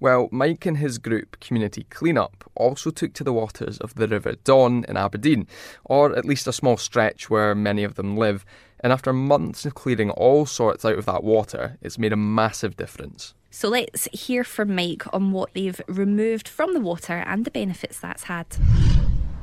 Well, 0.00 0.30
Mike 0.32 0.64
and 0.64 0.78
his 0.78 0.96
group, 0.96 1.38
Community 1.40 1.84
Cleanup, 1.90 2.50
also 2.54 2.90
took 2.90 3.12
to 3.12 3.24
the 3.24 3.34
waters 3.34 3.76
of 3.80 3.96
the 3.96 4.08
River 4.08 4.36
Don 4.44 4.86
in 4.88 4.96
Aberdeen, 4.96 5.46
or 5.84 6.16
at 6.16 6.24
least 6.24 6.46
a 6.46 6.54
small 6.54 6.78
stretch 6.78 7.28
where 7.28 7.54
many 7.54 7.84
of 7.84 7.96
them 7.96 8.16
live. 8.16 8.46
And 8.80 8.94
after 8.94 9.12
months 9.12 9.66
of 9.66 9.74
clearing 9.74 10.10
all 10.10 10.46
sorts 10.46 10.86
out 10.86 10.96
of 10.96 11.04
that 11.04 11.22
water, 11.22 11.76
it's 11.82 11.98
made 11.98 12.14
a 12.14 12.16
massive 12.16 12.78
difference. 12.78 13.34
So 13.54 13.68
let's 13.68 14.08
hear 14.14 14.44
from 14.44 14.74
Mike 14.74 15.04
on 15.12 15.30
what 15.30 15.52
they've 15.52 15.78
removed 15.86 16.48
from 16.48 16.72
the 16.72 16.80
water 16.80 17.22
and 17.26 17.44
the 17.44 17.50
benefits 17.50 18.00
that's 18.00 18.22
had. 18.24 18.46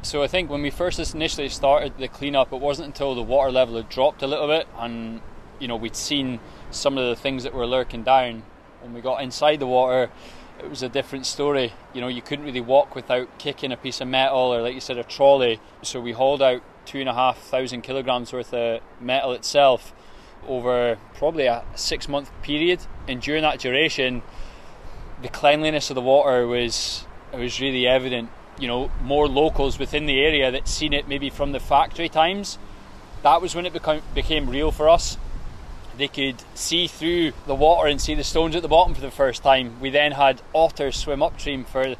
So 0.02 0.24
I 0.24 0.28
think 0.28 0.50
when 0.50 0.64
we 0.64 0.72
first 0.72 1.14
initially 1.14 1.48
started 1.48 1.96
the 2.00 2.08
cleanup, 2.08 2.52
it 2.52 2.60
wasn't 2.60 2.88
until 2.88 3.14
the 3.14 3.22
water 3.22 3.52
level 3.52 3.76
had 3.76 3.88
dropped 3.88 4.24
a 4.24 4.28
little 4.28 4.48
bit 4.48 4.68
and 4.80 5.22
you 5.60 5.68
know 5.68 5.76
we'd 5.76 5.96
seen 5.96 6.40
some 6.72 6.98
of 6.98 7.08
the 7.08 7.16
things 7.16 7.44
that 7.44 7.54
were 7.54 7.68
lurking 7.68 8.02
down. 8.02 8.42
When 8.82 8.96
we 8.96 9.02
got 9.02 9.22
inside 9.22 9.60
the 9.60 9.68
water, 9.68 10.10
it 10.58 10.68
was 10.68 10.82
a 10.82 10.90
different 10.90 11.28
story. 11.28 11.72
You 11.94 12.02
know, 12.02 12.08
you 12.08 12.24
couldn't 12.24 12.46
really 12.46 12.62
walk 12.62 12.96
without 12.96 13.38
kicking 13.38 13.72
a 13.72 13.78
piece 13.78 14.02
of 14.02 14.08
metal 14.08 14.40
or, 14.40 14.64
like 14.64 14.74
you 14.74 14.82
said, 14.82 14.98
a 14.98 15.04
trolley. 15.04 15.60
So 15.84 16.02
we 16.02 16.14
hauled 16.14 16.42
out 16.42 16.64
two 16.86 17.00
and 17.00 17.10
a 17.10 17.14
half 17.14 17.38
thousand 17.38 17.84
kilograms 17.84 18.34
worth 18.34 18.56
of 18.56 18.82
metal 19.00 19.34
itself 19.34 19.94
over 20.48 20.98
probably 21.16 21.46
a 21.46 21.64
six 21.76 22.08
month 22.08 22.32
period. 22.42 22.80
And 23.08 23.22
during 23.22 23.42
that 23.44 23.60
duration, 23.60 24.22
the 25.22 25.30
cleanliness 25.30 25.90
of 25.90 25.96
the 25.96 26.02
water 26.02 26.48
was 26.48 27.06
was 27.34 27.60
really 27.62 27.88
evident. 27.88 28.30
You 28.60 28.68
know, 28.68 28.92
more 29.02 29.28
locals 29.28 29.80
within 29.80 30.06
the 30.06 30.20
area 30.20 30.52
that 30.52 30.68
seen 30.68 30.94
it 30.94 31.08
maybe 31.08 31.30
from 31.30 31.52
the 31.52 31.60
factory 31.60 32.10
times. 32.10 32.58
That 33.24 33.42
was 33.42 33.56
when 33.56 33.66
it 33.66 33.74
became 33.74 34.02
became 34.14 34.50
real 34.50 34.72
for 34.72 34.90
us. 34.90 35.18
They 35.98 36.08
could 36.08 36.42
see 36.54 36.88
through 36.88 37.34
the 37.46 37.56
water 37.56 37.90
and 37.90 38.00
see 38.00 38.16
the 38.16 38.24
stones 38.24 38.56
at 38.56 38.62
the 38.62 38.70
bottom 38.70 38.94
for 38.94 39.02
the 39.02 39.12
first 39.12 39.44
time. 39.44 39.80
We 39.82 39.90
then 39.90 40.14
had 40.14 40.42
otters 40.56 40.96
swim 40.96 41.22
upstream 41.22 41.66
for 41.66 41.96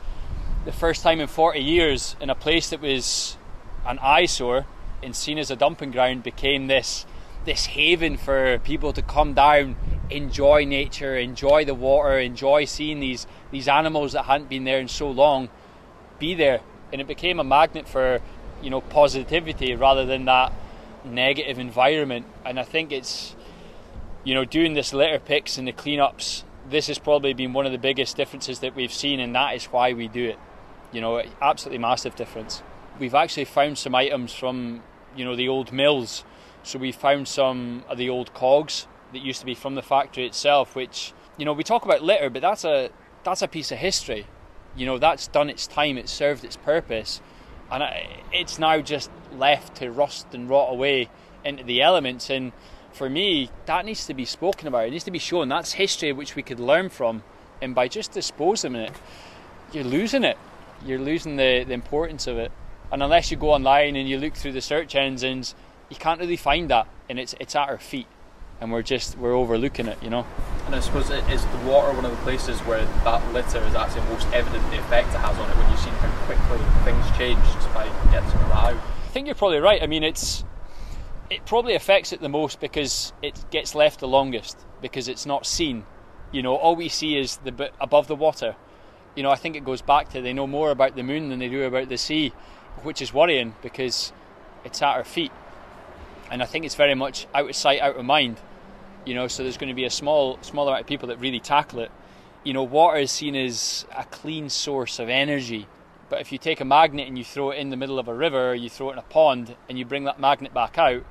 the 0.64 0.72
first 0.72 1.04
time 1.04 1.20
in 1.20 1.28
40 1.28 1.60
years 1.60 2.16
in 2.22 2.30
a 2.30 2.36
place 2.36 2.70
that 2.70 2.80
was 2.80 3.38
an 3.86 4.00
eyesore 4.00 4.66
and 5.02 5.16
seen 5.16 5.38
as 5.38 5.52
a 5.52 5.56
dumping 5.56 5.92
ground 5.92 6.24
became 6.24 6.68
this 6.68 7.06
this 7.46 7.68
haven 7.68 8.18
for 8.18 8.60
people 8.60 8.94
to 8.94 9.02
come 9.02 9.34
down, 9.34 9.76
enjoy 10.10 10.66
nature, 10.66 11.18
enjoy 11.18 11.66
the 11.66 11.76
water, 11.76 12.20
enjoy 12.20 12.66
seeing 12.66 13.00
these 13.00 13.28
these 13.52 13.68
animals 13.68 14.14
that 14.14 14.26
hadn't 14.26 14.50
been 14.50 14.64
there 14.64 14.80
in 14.80 14.88
so 14.88 15.10
long 15.10 15.50
be 16.20 16.34
there. 16.36 16.62
And 16.92 17.00
it 17.00 17.08
became 17.08 17.40
a 17.40 17.44
magnet 17.44 17.88
for, 17.88 18.20
you 18.62 18.70
know, 18.70 18.82
positivity 18.82 19.76
rather 19.76 20.06
than 20.06 20.26
that 20.26 20.52
negative 21.06 21.60
environment. 21.60 22.26
And 22.46 22.60
I 22.60 22.64
think 22.64 22.92
it's 22.92 23.36
you 24.24 24.34
know, 24.34 24.46
doing 24.46 24.74
this 24.74 24.94
litter 24.94 25.20
picks 25.20 25.58
and 25.58 25.68
the 25.68 25.74
cleanups, 25.74 26.44
this 26.70 26.88
has 26.88 27.00
probably 27.00 27.34
been 27.34 27.54
one 27.54 27.66
of 27.66 27.72
the 27.72 27.78
biggest 27.78 28.18
differences 28.18 28.60
that 28.60 28.76
we've 28.76 28.94
seen, 28.94 29.20
and 29.20 29.34
that 29.36 29.56
is 29.56 29.66
why 29.66 29.94
we 29.94 30.08
do 30.08 30.30
it. 30.30 30.40
You 30.92 31.02
know, 31.02 31.24
absolutely 31.42 31.80
massive 31.80 32.16
difference. 32.16 32.62
We've 33.00 33.16
actually 33.16 33.46
found 33.46 33.78
some 33.78 33.96
items 33.96 34.34
from, 34.34 34.84
you 35.16 35.24
know, 35.24 35.36
the 35.36 35.48
old 35.48 35.72
mills 35.72 36.24
so 36.64 36.80
we 36.80 36.92
found 36.92 37.28
some 37.28 37.84
of 37.88 37.98
the 37.98 38.10
old 38.10 38.34
cogs 38.34 38.88
that 39.14 39.20
used 39.20 39.40
to 39.40 39.46
be 39.46 39.56
from 39.56 39.76
the 39.76 39.82
factory 39.82 40.26
itself, 40.26 40.76
which 40.76 41.14
you 41.38 41.46
know 41.46 41.54
we 41.54 41.64
talk 41.64 41.86
about 41.86 42.04
litter, 42.04 42.30
but 42.30 42.42
that's 42.42 42.66
a 42.66 42.90
that's 43.24 43.42
a 43.42 43.48
piece 43.48 43.72
of 43.72 43.78
history. 43.78 44.28
You 44.76 44.86
know 44.86 44.98
that's 44.98 45.28
done 45.28 45.50
its 45.50 45.68
time, 45.68 45.98
it's 45.98 46.12
served 46.12 46.44
its 46.44 46.58
purpose, 46.58 47.22
and 47.72 47.84
it's 48.32 48.60
now 48.60 48.82
just 48.82 49.10
left 49.36 49.76
to 49.78 49.92
rust 49.92 50.28
and 50.34 50.50
rot 50.50 50.72
away 50.72 51.10
into 51.44 51.64
the 51.64 51.82
elements. 51.82 52.30
And 52.30 52.52
for 52.92 53.10
me, 53.10 53.50
that 53.66 53.86
needs 53.86 54.06
to 54.08 54.14
be 54.14 54.26
spoken 54.26 54.68
about. 54.68 54.88
It 54.88 54.92
needs 54.92 55.04
to 55.06 55.12
be 55.12 55.20
shown. 55.20 55.50
That's 55.50 55.74
history 55.74 56.12
which 56.12 56.36
we 56.36 56.44
could 56.44 56.60
learn 56.60 56.90
from, 56.90 57.24
and 57.62 57.74
by 57.74 57.88
just 57.88 58.12
disposing 58.12 58.76
of 58.76 58.82
it, 58.82 58.92
you're 59.72 59.84
losing 59.84 60.24
it. 60.24 60.38
You're 60.86 61.00
losing 61.00 61.36
the, 61.36 61.66
the 61.66 61.74
importance 61.74 62.26
of 62.28 62.38
it. 62.38 62.52
And 62.92 63.04
unless 63.04 63.30
you 63.30 63.38
go 63.38 63.52
online 63.52 63.96
and 63.96 64.10
you 64.10 64.18
look 64.18 64.34
through 64.34 64.54
the 64.54 64.62
search 64.62 64.96
engines 64.96 65.54
you 65.90 65.96
can't 65.96 66.20
really 66.20 66.38
find 66.38 66.70
that, 66.70 66.88
and 67.10 67.20
it's 67.20 67.36
it's 67.40 67.56
at 67.56 67.68
our 67.68 67.78
feet, 67.78 68.08
and 68.62 68.72
we're 68.72 68.84
just 68.84 69.18
we're 69.18 69.34
overlooking 69.34 69.88
it, 69.88 70.02
you 70.04 70.10
know. 70.10 70.26
And 70.66 70.76
I 70.76 70.80
suppose 70.80 71.10
it 71.10 71.28
is 71.30 71.44
the 71.46 71.58
water 71.66 71.94
one 71.94 72.06
of 72.06 72.12
the 72.12 72.18
places 72.18 72.60
where 72.62 72.86
that 73.04 73.34
litter 73.34 73.60
is 73.60 73.74
actually 73.74 74.02
most 74.10 74.28
evident 74.32 74.70
the 74.70 74.78
effect 74.80 75.10
it 75.10 75.18
has 75.18 75.38
on 75.38 75.50
it 75.50 75.58
when 75.58 75.70
you've 75.72 75.80
seen 75.80 75.94
how 75.94 76.26
quickly 76.26 76.60
things 76.86 77.18
changed 77.18 77.74
by 77.74 77.86
getting 78.12 78.30
some 78.30 78.42
of 78.44 78.50
that 78.50 78.76
out. 78.76 78.76
I 78.76 79.12
think 79.12 79.26
you're 79.26 79.36
probably 79.36 79.60
right. 79.60 79.82
I 79.82 79.88
mean, 79.88 80.04
it's 80.04 80.44
it 81.30 81.46
probably 81.46 81.74
affects 81.74 82.14
it 82.14 82.22
the 82.22 82.30
most 82.30 82.60
because 82.60 83.14
it 83.24 83.44
gets 83.50 83.74
left 83.74 84.00
the 84.00 84.08
longest 84.08 84.58
because 84.82 85.08
it's 85.08 85.26
not 85.26 85.46
seen. 85.46 85.86
You 86.32 86.44
know, 86.44 86.56
all 86.56 86.76
we 86.76 86.90
see 86.90 87.18
is 87.18 87.38
the 87.38 87.52
bit 87.52 87.74
above 87.82 88.08
the 88.08 88.16
water. 88.16 88.56
You 89.16 89.24
know, 89.24 89.32
I 89.32 89.36
think 89.36 89.56
it 89.56 89.66
goes 89.66 89.82
back 89.82 90.10
to 90.10 90.22
they 90.22 90.34
know 90.34 90.46
more 90.46 90.70
about 90.70 90.96
the 90.96 91.02
moon 91.02 91.30
than 91.30 91.40
they 91.40 91.50
do 91.50 91.64
about 91.64 91.90
the 91.90 91.98
sea, 91.98 92.32
which 92.84 93.02
is 93.02 93.12
worrying 93.12 93.56
because 93.64 94.14
it's 94.64 94.84
at 94.84 94.96
our 94.96 95.04
feet 95.04 95.32
and 96.32 96.42
I 96.42 96.46
think 96.46 96.66
it's 96.66 96.76
very 96.76 96.96
much 96.96 97.28
out 97.34 97.50
of 97.50 97.56
sight, 97.56 97.82
out 97.82 97.96
of 97.96 98.06
mind. 98.06 98.38
You 99.06 99.16
know, 99.16 99.28
so 99.28 99.44
there's 99.44 99.58
going 99.58 99.70
to 99.70 99.76
be 99.76 99.86
a 99.86 99.90
small, 99.90 100.38
small 100.42 100.68
amount 100.68 100.82
of 100.82 100.88
people 100.88 101.08
that 101.08 101.20
really 101.20 101.40
tackle 101.40 101.80
it. 101.80 101.92
You 102.44 102.54
know, 102.54 102.64
water 102.64 102.98
is 102.98 103.12
seen 103.12 103.36
as 103.36 103.86
a 103.96 104.04
clean 104.06 104.50
source 104.50 105.00
of 105.00 105.10
energy, 105.10 105.68
but 106.10 106.22
if 106.22 106.32
you 106.32 106.38
take 106.38 106.60
a 106.60 106.66
magnet 106.66 107.08
and 107.08 107.18
you 107.18 107.24
throw 107.24 107.52
it 107.52 107.58
in 107.58 107.70
the 107.70 107.78
middle 107.78 108.00
of 108.00 108.08
a 108.08 108.14
river, 108.14 108.52
or 108.52 108.56
you 108.56 108.70
throw 108.70 108.90
it 108.90 108.94
in 108.94 109.00
a 109.00 109.04
pond, 109.04 109.56
and 109.68 109.78
you 109.78 109.86
bring 109.86 110.06
that 110.06 110.20
magnet 110.20 110.54
back 110.54 110.78
out, 110.78 111.04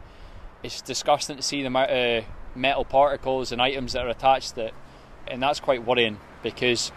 it's 0.62 0.80
disgusting 0.80 1.36
to 1.36 1.42
see 1.42 1.60
the 1.62 1.68
amount 1.68 1.90
of 1.90 2.24
metal 2.54 2.84
particles 2.84 3.52
and 3.52 3.62
items 3.62 3.92
that 3.92 4.04
are 4.04 4.10
attached 4.10 4.54
to 4.56 4.66
it, 4.66 4.74
and 5.26 5.42
that's 5.42 5.60
quite 5.60 5.86
worrying 5.86 6.18
because 6.42 6.90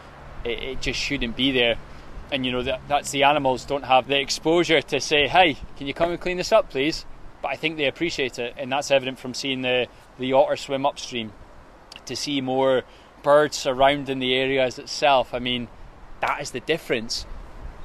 it, 0.43 0.63
it 0.63 0.81
just 0.81 0.99
shouldn't 0.99 1.35
be 1.35 1.51
there. 1.51 1.77
And 2.31 2.45
you 2.45 2.51
know 2.51 2.63
that 2.63 2.81
that's 2.87 3.11
the 3.11 3.23
animals 3.23 3.65
don't 3.65 3.83
have 3.83 4.07
the 4.07 4.19
exposure 4.19 4.81
to 4.81 5.01
say, 5.01 5.27
"Hey, 5.27 5.57
can 5.75 5.85
you 5.85 5.93
come 5.93 6.11
and 6.11 6.19
clean 6.19 6.37
this 6.37 6.51
up, 6.51 6.69
please?" 6.69 7.05
But 7.41 7.49
I 7.49 7.55
think 7.55 7.77
they 7.77 7.85
appreciate 7.85 8.39
it, 8.39 8.53
and 8.57 8.71
that's 8.71 8.91
evident 8.91 9.19
from 9.19 9.33
seeing 9.33 9.61
the 9.61 9.87
the 10.19 10.33
otter 10.33 10.55
swim 10.55 10.85
upstream. 10.85 11.33
To 12.05 12.15
see 12.15 12.41
more 12.41 12.83
birds 13.23 13.57
surrounding 13.57 14.19
the 14.19 14.33
areas 14.33 14.79
itself, 14.79 15.33
I 15.33 15.39
mean, 15.39 15.67
that 16.19 16.41
is 16.41 16.51
the 16.51 16.59
difference, 16.59 17.25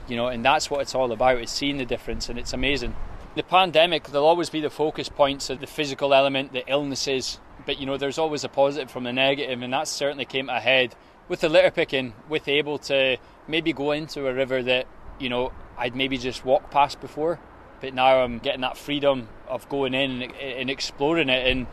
you 0.08 0.16
know, 0.16 0.28
and 0.28 0.44
that's 0.44 0.70
what 0.70 0.80
it's 0.80 0.94
all 0.94 1.12
about. 1.12 1.40
Is 1.40 1.50
seeing 1.50 1.76
the 1.76 1.84
difference, 1.84 2.28
and 2.28 2.38
it's 2.38 2.52
amazing. 2.52 2.94
The 3.34 3.42
pandemic, 3.42 4.04
there'll 4.04 4.26
always 4.26 4.48
be 4.48 4.60
the 4.60 4.70
focus 4.70 5.10
points 5.10 5.50
of 5.50 5.60
the 5.60 5.66
physical 5.66 6.14
element, 6.14 6.52
the 6.52 6.64
illnesses, 6.66 7.38
but 7.66 7.78
you 7.78 7.84
know, 7.84 7.98
there's 7.98 8.16
always 8.16 8.44
a 8.44 8.48
positive 8.48 8.90
from 8.90 9.04
the 9.04 9.12
negative, 9.12 9.60
and 9.60 9.72
that 9.72 9.88
certainly 9.88 10.24
came 10.24 10.48
ahead 10.48 10.94
with 11.28 11.40
the 11.40 11.48
litter 11.48 11.70
picking, 11.70 12.14
with 12.28 12.48
able 12.48 12.78
to 12.78 13.18
maybe 13.46 13.72
go 13.72 13.92
into 13.92 14.26
a 14.26 14.32
river 14.32 14.62
that, 14.62 14.86
you 15.18 15.28
know, 15.28 15.52
I'd 15.76 15.94
maybe 15.94 16.16
just 16.16 16.44
walked 16.44 16.70
past 16.70 17.00
before, 17.00 17.38
but 17.86 17.94
now 17.94 18.24
I'm 18.24 18.40
getting 18.40 18.62
that 18.62 18.76
freedom 18.76 19.28
of 19.46 19.68
going 19.68 19.94
in 19.94 20.22
and, 20.22 20.68
exploring 20.68 21.28
it. 21.28 21.46
And 21.46 21.68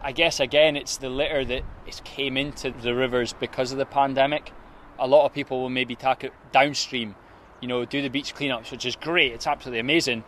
I 0.00 0.12
guess 0.12 0.38
again, 0.38 0.76
it's 0.76 0.96
the 0.96 1.08
litter 1.08 1.44
that 1.44 1.64
came 2.04 2.36
into 2.36 2.70
the 2.70 2.94
rivers 2.94 3.32
because 3.32 3.72
of 3.72 3.78
the 3.78 3.84
pandemic. 3.84 4.52
A 4.96 5.08
lot 5.08 5.26
of 5.26 5.32
people 5.32 5.60
will 5.60 5.70
maybe 5.70 5.96
take 5.96 6.22
it 6.22 6.32
downstream, 6.52 7.16
you 7.60 7.66
know, 7.66 7.84
do 7.84 8.00
the 8.00 8.08
beach 8.08 8.32
cleanups, 8.32 8.70
which 8.70 8.86
is 8.86 8.94
great. 8.94 9.32
It's 9.32 9.48
absolutely 9.48 9.80
amazing. 9.80 10.22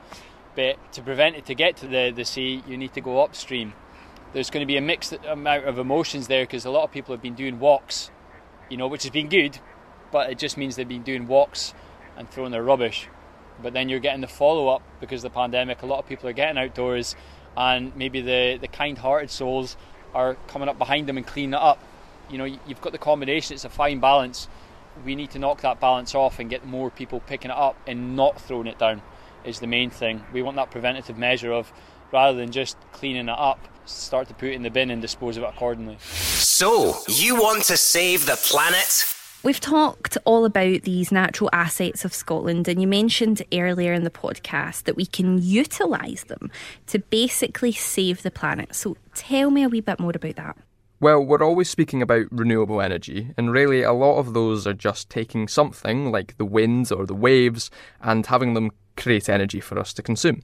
But 0.57 0.93
to 0.95 1.03
prevent 1.03 1.37
it 1.37 1.47
to 1.47 1.55
get 1.55 1.77
to 1.77 1.87
the, 1.87 2.11
the 2.11 2.25
sea, 2.25 2.65
you 2.67 2.77
need 2.77 2.93
to 2.95 3.01
go 3.01 3.23
upstream. 3.23 3.75
There's 4.33 4.51
going 4.51 4.63
to 4.63 4.67
be 4.67 4.77
a 4.77 4.81
mixed 4.81 5.13
amount 5.25 5.67
of 5.67 5.79
emotions 5.79 6.27
there 6.27 6.43
because 6.43 6.65
a 6.65 6.71
lot 6.71 6.83
of 6.83 6.91
people 6.91 7.15
have 7.15 7.23
been 7.23 7.37
doing 7.37 7.61
walks, 7.61 8.11
you 8.69 8.77
know, 8.77 8.89
which 8.89 9.05
has 9.05 9.13
been 9.13 9.29
good, 9.29 9.61
but 10.11 10.31
it 10.31 10.39
just 10.39 10.57
means 10.57 10.75
they've 10.75 10.89
been 10.89 11.05
doing 11.05 11.29
walks 11.29 11.75
and 12.17 12.29
throwing 12.29 12.51
their 12.51 12.65
rubbish. 12.65 13.09
But 13.63 13.73
then 13.73 13.89
you're 13.89 14.01
getting 14.01 14.21
the 14.21 14.29
follow 14.29 14.69
up 14.69 14.83
because 15.01 15.25
of 15.25 15.33
the 15.33 15.35
pandemic. 15.35 15.83
A 15.83 15.87
lot 15.87 15.99
of 15.99 16.07
people 16.07 16.29
are 16.29 16.33
getting 16.33 16.59
outdoors, 16.59 17.17
and 17.57 17.95
maybe 17.97 18.21
the, 18.21 18.59
the 18.61 18.69
kind 18.69 18.99
hearted 18.99 19.31
souls 19.31 19.77
are 20.15 20.35
coming 20.49 20.69
up 20.69 20.79
behind 20.79 21.09
them 21.09 21.17
and 21.17 21.27
cleaning 21.27 21.55
it 21.55 21.61
up. 21.61 21.83
You 22.29 22.39
know, 22.39 22.45
you've 22.45 22.81
got 22.81 22.93
the 22.93 22.99
combination, 22.99 23.55
it's 23.55 23.65
a 23.65 23.69
fine 23.69 24.01
balance. 24.01 24.49
We 25.05 25.15
need 25.15 25.31
to 25.33 25.39
knock 25.39 25.61
that 25.63 25.81
balance 25.81 26.15
off 26.15 26.39
and 26.39 26.51
get 26.51 26.65
more 26.67 26.91
people 26.91 27.21
picking 27.21 27.51
it 27.51 27.57
up 27.57 27.77
and 27.87 28.17
not 28.17 28.41
throwing 28.41 28.67
it 28.67 28.79
down 28.79 29.03
is 29.45 29.61
the 29.61 29.67
main 29.67 29.91
thing. 29.91 30.25
We 30.33 30.43
want 30.43 30.57
that 30.57 30.71
preventative 30.71 31.17
measure 31.17 31.53
of 31.53 31.73
rather 32.13 32.37
than 32.37 32.51
just 32.51 32.77
cleaning 32.93 33.29
it 33.29 33.39
up, 33.39 33.61
start 33.85 34.29
to 34.29 34.35
put 34.35 34.51
it 34.51 34.55
in 34.55 34.63
the 34.63 34.71
bin 34.71 34.91
and 34.91 35.01
dispose 35.01 35.37
of 35.37 35.45
it 35.45 35.47
accordingly. 35.47 35.97
So, 36.01 36.97
you 37.09 37.37
want 37.37 37.65
to 37.65 37.77
save 37.77 38.27
the 38.27 38.37
planet? 38.37 39.05
We've 39.43 39.59
talked 39.59 40.19
all 40.27 40.45
about 40.45 40.83
these 40.83 41.11
natural 41.11 41.49
assets 41.55 42.05
of 42.05 42.13
Scotland, 42.13 42.69
and 42.69 42.79
you 42.79 42.87
mentioned 42.87 43.41
earlier 43.55 43.95
in 43.95 44.05
the 44.05 44.11
podcast 44.11 44.83
that 44.83 44.97
we 44.97 45.07
can 45.07 45.41
utilise 45.41 46.25
them 46.25 46.51
to 46.89 46.99
basically 46.99 47.73
save 47.73 48.23
the 48.23 48.31
planet. 48.31 48.75
So 48.75 48.99
tell 49.15 49.51
me 49.51 49.63
a 49.63 49.71
wee 49.71 49.81
bit 49.81 49.99
more 49.99 50.13
about 50.15 50.37
that. 50.37 50.59
Well, 51.01 51.25
we're 51.25 51.43
always 51.43 51.71
speaking 51.71 52.03
about 52.03 52.27
renewable 52.31 52.83
energy, 52.83 53.33
and 53.39 53.51
really 53.51 53.83
a 53.83 53.95
lot 53.95 54.19
of 54.19 54.35
those 54.35 54.67
are 54.67 54.75
just 54.75 55.09
taking 55.09 55.49
something 55.49 56.13
like 56.13 56.37
the 56.37 56.45
winds 56.45 56.93
or 56.93 57.07
the 57.07 57.15
waves 57.15 57.71
and 58.03 58.27
having 58.27 58.53
them 58.53 58.71
create 58.99 59.31
energy 59.31 59.61
for 59.61 59.79
us 59.79 59.95
to 59.95 60.03
consume. 60.03 60.43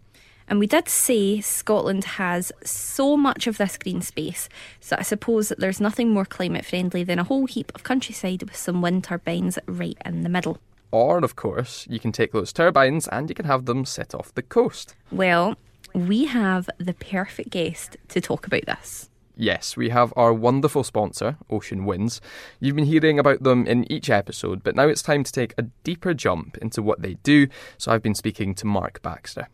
And 0.49 0.61
we 0.61 0.67
did 0.67 0.89
say 0.89 1.41
Scotland 1.41 2.05
has 2.05 2.53
so 2.65 3.17
much 3.17 3.47
of 3.47 3.59
this 3.59 3.77
green 3.77 4.01
space, 4.01 4.49
so 4.81 4.97
I 4.99 5.03
suppose 5.03 5.49
that 5.49 5.59
there's 5.59 5.81
nothing 5.81 6.11
more 6.11 6.25
climate 6.25 6.65
friendly 6.65 7.03
than 7.03 7.19
a 7.19 7.25
whole 7.25 7.47
heap 7.47 7.73
of 7.75 7.83
countryside 7.83 8.43
with 8.43 8.57
some 8.57 8.81
wind 8.81 9.05
turbines 9.05 9.59
right 9.67 9.99
in 10.05 10.23
the 10.23 10.29
middle. 10.29 10.59
Or, 10.93 11.19
of 11.19 11.35
course, 11.35 11.87
you 11.91 11.99
can 11.99 12.13
take 12.13 12.33
those 12.33 12.53
turbines 12.53 13.09
and 13.09 13.29
you 13.29 13.35
can 13.35 13.47
have 13.47 13.67
them 13.67 13.85
set 13.85 14.15
off 14.15 14.35
the 14.35 14.43
coast. 14.43 14.95
Well, 15.11 15.57
we 15.93 16.27
have 16.27 16.71
the 16.79 16.95
perfect 16.95 17.51
guest 17.51 17.97
to 18.09 18.21
talk 18.21 18.47
about 18.47 18.67
this. 18.67 19.11
Yes, 19.39 19.77
we 19.77 19.91
have 19.91 20.15
our 20.17 20.33
wonderful 20.33 20.85
sponsor, 20.85 21.37
Ocean 21.51 21.85
Winds. 21.85 22.21
You've 22.61 22.77
been 22.77 22.87
hearing 22.87 23.19
about 23.19 23.43
them 23.43 23.67
in 23.67 23.91
each 23.93 24.09
episode, 24.09 24.63
but 24.63 24.77
now 24.77 24.89
it's 24.89 25.03
time 25.03 25.25
to 25.25 25.33
take 25.33 25.53
a 25.59 25.65
deeper 25.85 26.15
jump 26.15 26.57
into 26.59 26.81
what 26.81 27.03
they 27.03 27.15
do, 27.23 27.49
so 27.77 27.93
I've 27.93 28.03
been 28.03 28.15
speaking 28.15 28.55
to 28.55 28.67
Mark 28.67 29.03
Baxter. 29.03 29.49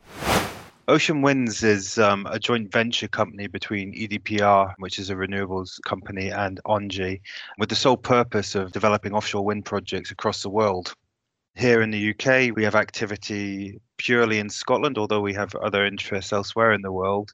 Ocean 0.88 1.22
Winds 1.22 1.62
is 1.62 1.96
um, 1.98 2.26
a 2.28 2.40
joint 2.40 2.72
venture 2.72 3.06
company 3.06 3.46
between 3.46 3.94
EDPR, 3.94 4.74
which 4.78 4.98
is 4.98 5.10
a 5.10 5.14
renewables 5.14 5.80
company, 5.82 6.30
and 6.30 6.58
ENGIE, 6.68 7.22
with 7.58 7.68
the 7.68 7.76
sole 7.76 7.96
purpose 7.96 8.56
of 8.56 8.72
developing 8.72 9.14
offshore 9.14 9.44
wind 9.44 9.64
projects 9.64 10.10
across 10.10 10.42
the 10.42 10.50
world. 10.50 10.92
Here 11.54 11.82
in 11.82 11.92
the 11.92 12.10
UK, 12.10 12.56
we 12.56 12.64
have 12.64 12.74
activity 12.74 13.78
purely 13.96 14.40
in 14.40 14.50
Scotland, 14.50 14.98
although 14.98 15.20
we 15.20 15.34
have 15.34 15.54
other 15.54 15.86
interests 15.86 16.32
elsewhere 16.32 16.72
in 16.72 16.82
the 16.82 16.90
world 16.90 17.32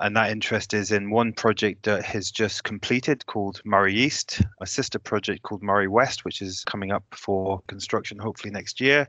and 0.00 0.16
that 0.16 0.30
interest 0.30 0.74
is 0.74 0.90
in 0.90 1.10
one 1.10 1.32
project 1.32 1.84
that 1.84 2.02
has 2.04 2.30
just 2.30 2.64
completed 2.64 3.24
called 3.26 3.60
Moray 3.64 3.92
East, 3.92 4.42
a 4.60 4.66
sister 4.66 4.98
project 4.98 5.42
called 5.42 5.62
Moray 5.62 5.86
West, 5.86 6.24
which 6.24 6.40
is 6.40 6.64
coming 6.64 6.90
up 6.90 7.04
for 7.12 7.60
construction 7.66 8.18
hopefully 8.18 8.50
next 8.50 8.80
year. 8.80 9.06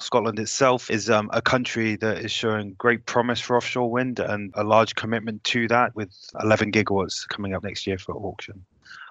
Scotland 0.00 0.38
itself 0.38 0.90
is 0.90 1.08
um, 1.08 1.30
a 1.32 1.40
country 1.40 1.96
that 1.96 2.18
is 2.18 2.32
showing 2.32 2.74
great 2.78 3.06
promise 3.06 3.40
for 3.40 3.56
offshore 3.56 3.90
wind 3.90 4.18
and 4.18 4.52
a 4.56 4.64
large 4.64 4.94
commitment 4.94 5.42
to 5.44 5.68
that 5.68 5.94
with 5.94 6.12
11 6.42 6.72
gigawatts 6.72 7.28
coming 7.28 7.54
up 7.54 7.62
next 7.62 7.86
year 7.86 7.98
for 7.98 8.14
auction. 8.16 8.64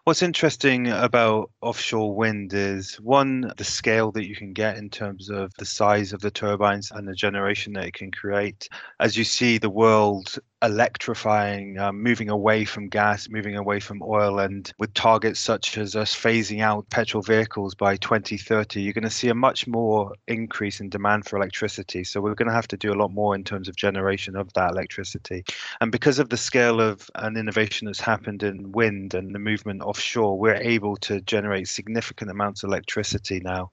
What's 0.05 0.21
interesting 0.21 0.89
about 0.89 1.49
offshore 1.61 2.13
wind 2.13 2.53
is 2.53 2.95
one, 2.99 3.53
the 3.55 3.63
scale 3.63 4.11
that 4.11 4.27
you 4.27 4.35
can 4.35 4.51
get 4.51 4.75
in 4.75 4.89
terms 4.89 5.29
of 5.29 5.53
the 5.57 5.65
size 5.65 6.11
of 6.11 6.19
the 6.19 6.29
turbines 6.29 6.91
and 6.91 7.07
the 7.07 7.15
generation 7.15 7.71
that 7.73 7.85
it 7.85 7.93
can 7.93 8.11
create. 8.11 8.67
As 8.99 9.15
you 9.15 9.23
see 9.23 9.57
the 9.57 9.69
world 9.69 10.37
electrifying, 10.63 11.77
um, 11.77 12.01
moving 12.01 12.29
away 12.29 12.63
from 12.63 12.87
gas, 12.87 13.27
moving 13.29 13.57
away 13.57 13.79
from 13.79 14.01
oil, 14.01 14.39
and 14.39 14.71
with 14.79 14.93
targets 14.93 15.39
such 15.39 15.77
as 15.77 15.95
us 15.95 16.15
phasing 16.15 16.61
out 16.61 16.89
petrol 16.89 17.21
vehicles 17.21 17.75
by 17.75 17.97
2030, 17.97 18.81
you're 18.81 18.93
going 18.93 19.03
to 19.03 19.09
see 19.09 19.27
a 19.27 19.35
much 19.35 19.67
more 19.67 20.13
increase 20.27 20.79
in 20.79 20.89
demand 20.89 21.25
for 21.25 21.35
electricity. 21.35 22.03
So 22.03 22.21
we're 22.21 22.33
going 22.33 22.47
to 22.47 22.53
have 22.53 22.67
to 22.69 22.77
do 22.77 22.93
a 22.93 22.95
lot 22.95 23.11
more 23.11 23.35
in 23.35 23.43
terms 23.43 23.67
of 23.67 23.75
generation 23.75 24.35
of 24.35 24.51
that 24.53 24.71
electricity. 24.71 25.43
And 25.81 25.91
because 25.91 26.17
of 26.17 26.29
the 26.29 26.37
scale 26.37 26.79
of 26.79 27.09
an 27.15 27.35
innovation 27.35 27.85
that's 27.85 27.99
happened 27.99 28.41
in 28.41 28.71
wind 28.71 29.13
and 29.13 29.35
the 29.35 29.39
movement 29.39 29.81
offshore, 29.81 30.39
we're 30.39 30.55
able 30.55 30.95
to 30.97 31.19
generate 31.21 31.67
significant 31.67 32.31
amounts 32.31 32.63
of 32.63 32.69
electricity 32.69 33.41
now. 33.41 33.71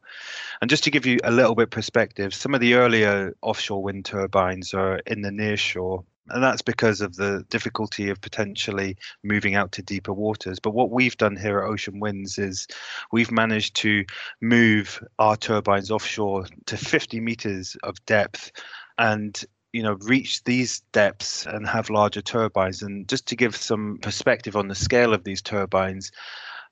And 0.61 0.69
just 0.69 0.85
to 0.85 0.91
give 0.91 1.07
you 1.07 1.19
a 1.23 1.31
little 1.31 1.55
bit 1.55 1.71
perspective, 1.71 2.35
some 2.35 2.55
of 2.55 2.61
the 2.61 2.75
earlier 2.75 3.35
offshore 3.43 3.83
wind 3.83 4.05
turbines 4.05 4.75
are 4.75 4.97
in 5.07 5.23
the 5.23 5.31
near 5.31 5.57
shore 5.57 6.05
and 6.29 6.43
that's 6.43 6.63
because 6.63 7.01
of 7.01 7.17
the 7.17 7.45
difficulty 7.49 8.11
of 8.11 8.21
potentially 8.21 8.97
moving 9.25 9.55
out 9.55 9.73
to 9.73 9.83
deeper 9.83 10.13
waters. 10.13 10.59
But 10.61 10.75
what 10.75 10.91
we've 10.91 11.17
done 11.17 11.37
here 11.37 11.61
at 11.61 11.69
Ocean 11.69 11.99
Winds 11.99 12.39
is 12.39 12.67
we've 13.13 13.33
managed 13.33 13.75
to 13.77 14.05
move 14.41 15.03
our 15.19 15.37
turbines 15.37 15.91
offshore 15.91 16.47
to 16.67 16.77
50 16.77 17.21
meters 17.21 17.77
of 17.83 18.05
depth 18.07 18.53
and 18.99 19.45
you 19.73 19.83
know 19.83 19.97
reach 20.03 20.43
these 20.45 20.81
depths 20.93 21.47
and 21.47 21.67
have 21.67 21.91
larger 21.91 22.21
turbines 22.21 22.83
and 22.83 23.09
just 23.09 23.27
to 23.27 23.37
give 23.37 23.55
some 23.55 23.99
perspective 24.03 24.57
on 24.57 24.69
the 24.69 24.75
scale 24.75 25.15
of 25.15 25.25
these 25.25 25.41
turbines 25.41 26.11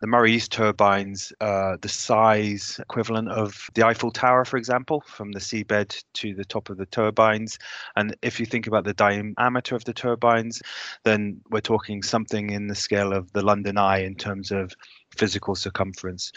the 0.00 0.06
Moray 0.06 0.32
East 0.32 0.52
turbines, 0.52 1.32
uh, 1.40 1.76
the 1.80 1.88
size 1.88 2.78
equivalent 2.80 3.30
of 3.30 3.68
the 3.74 3.84
Eiffel 3.84 4.12
Tower, 4.12 4.44
for 4.44 4.56
example, 4.56 5.02
from 5.06 5.32
the 5.32 5.40
seabed 5.40 6.02
to 6.14 6.34
the 6.34 6.44
top 6.44 6.70
of 6.70 6.76
the 6.76 6.86
turbines. 6.86 7.58
And 7.96 8.16
if 8.22 8.38
you 8.38 8.46
think 8.46 8.66
about 8.66 8.84
the 8.84 8.94
diameter 8.94 9.74
of 9.74 9.84
the 9.84 9.92
turbines, 9.92 10.62
then 11.04 11.40
we're 11.50 11.60
talking 11.60 12.02
something 12.02 12.50
in 12.50 12.68
the 12.68 12.74
scale 12.74 13.12
of 13.12 13.32
the 13.32 13.42
London 13.42 13.76
Eye 13.76 14.04
in 14.04 14.14
terms 14.14 14.52
of 14.52 14.72
physical 15.16 15.56
circumference. 15.56 16.30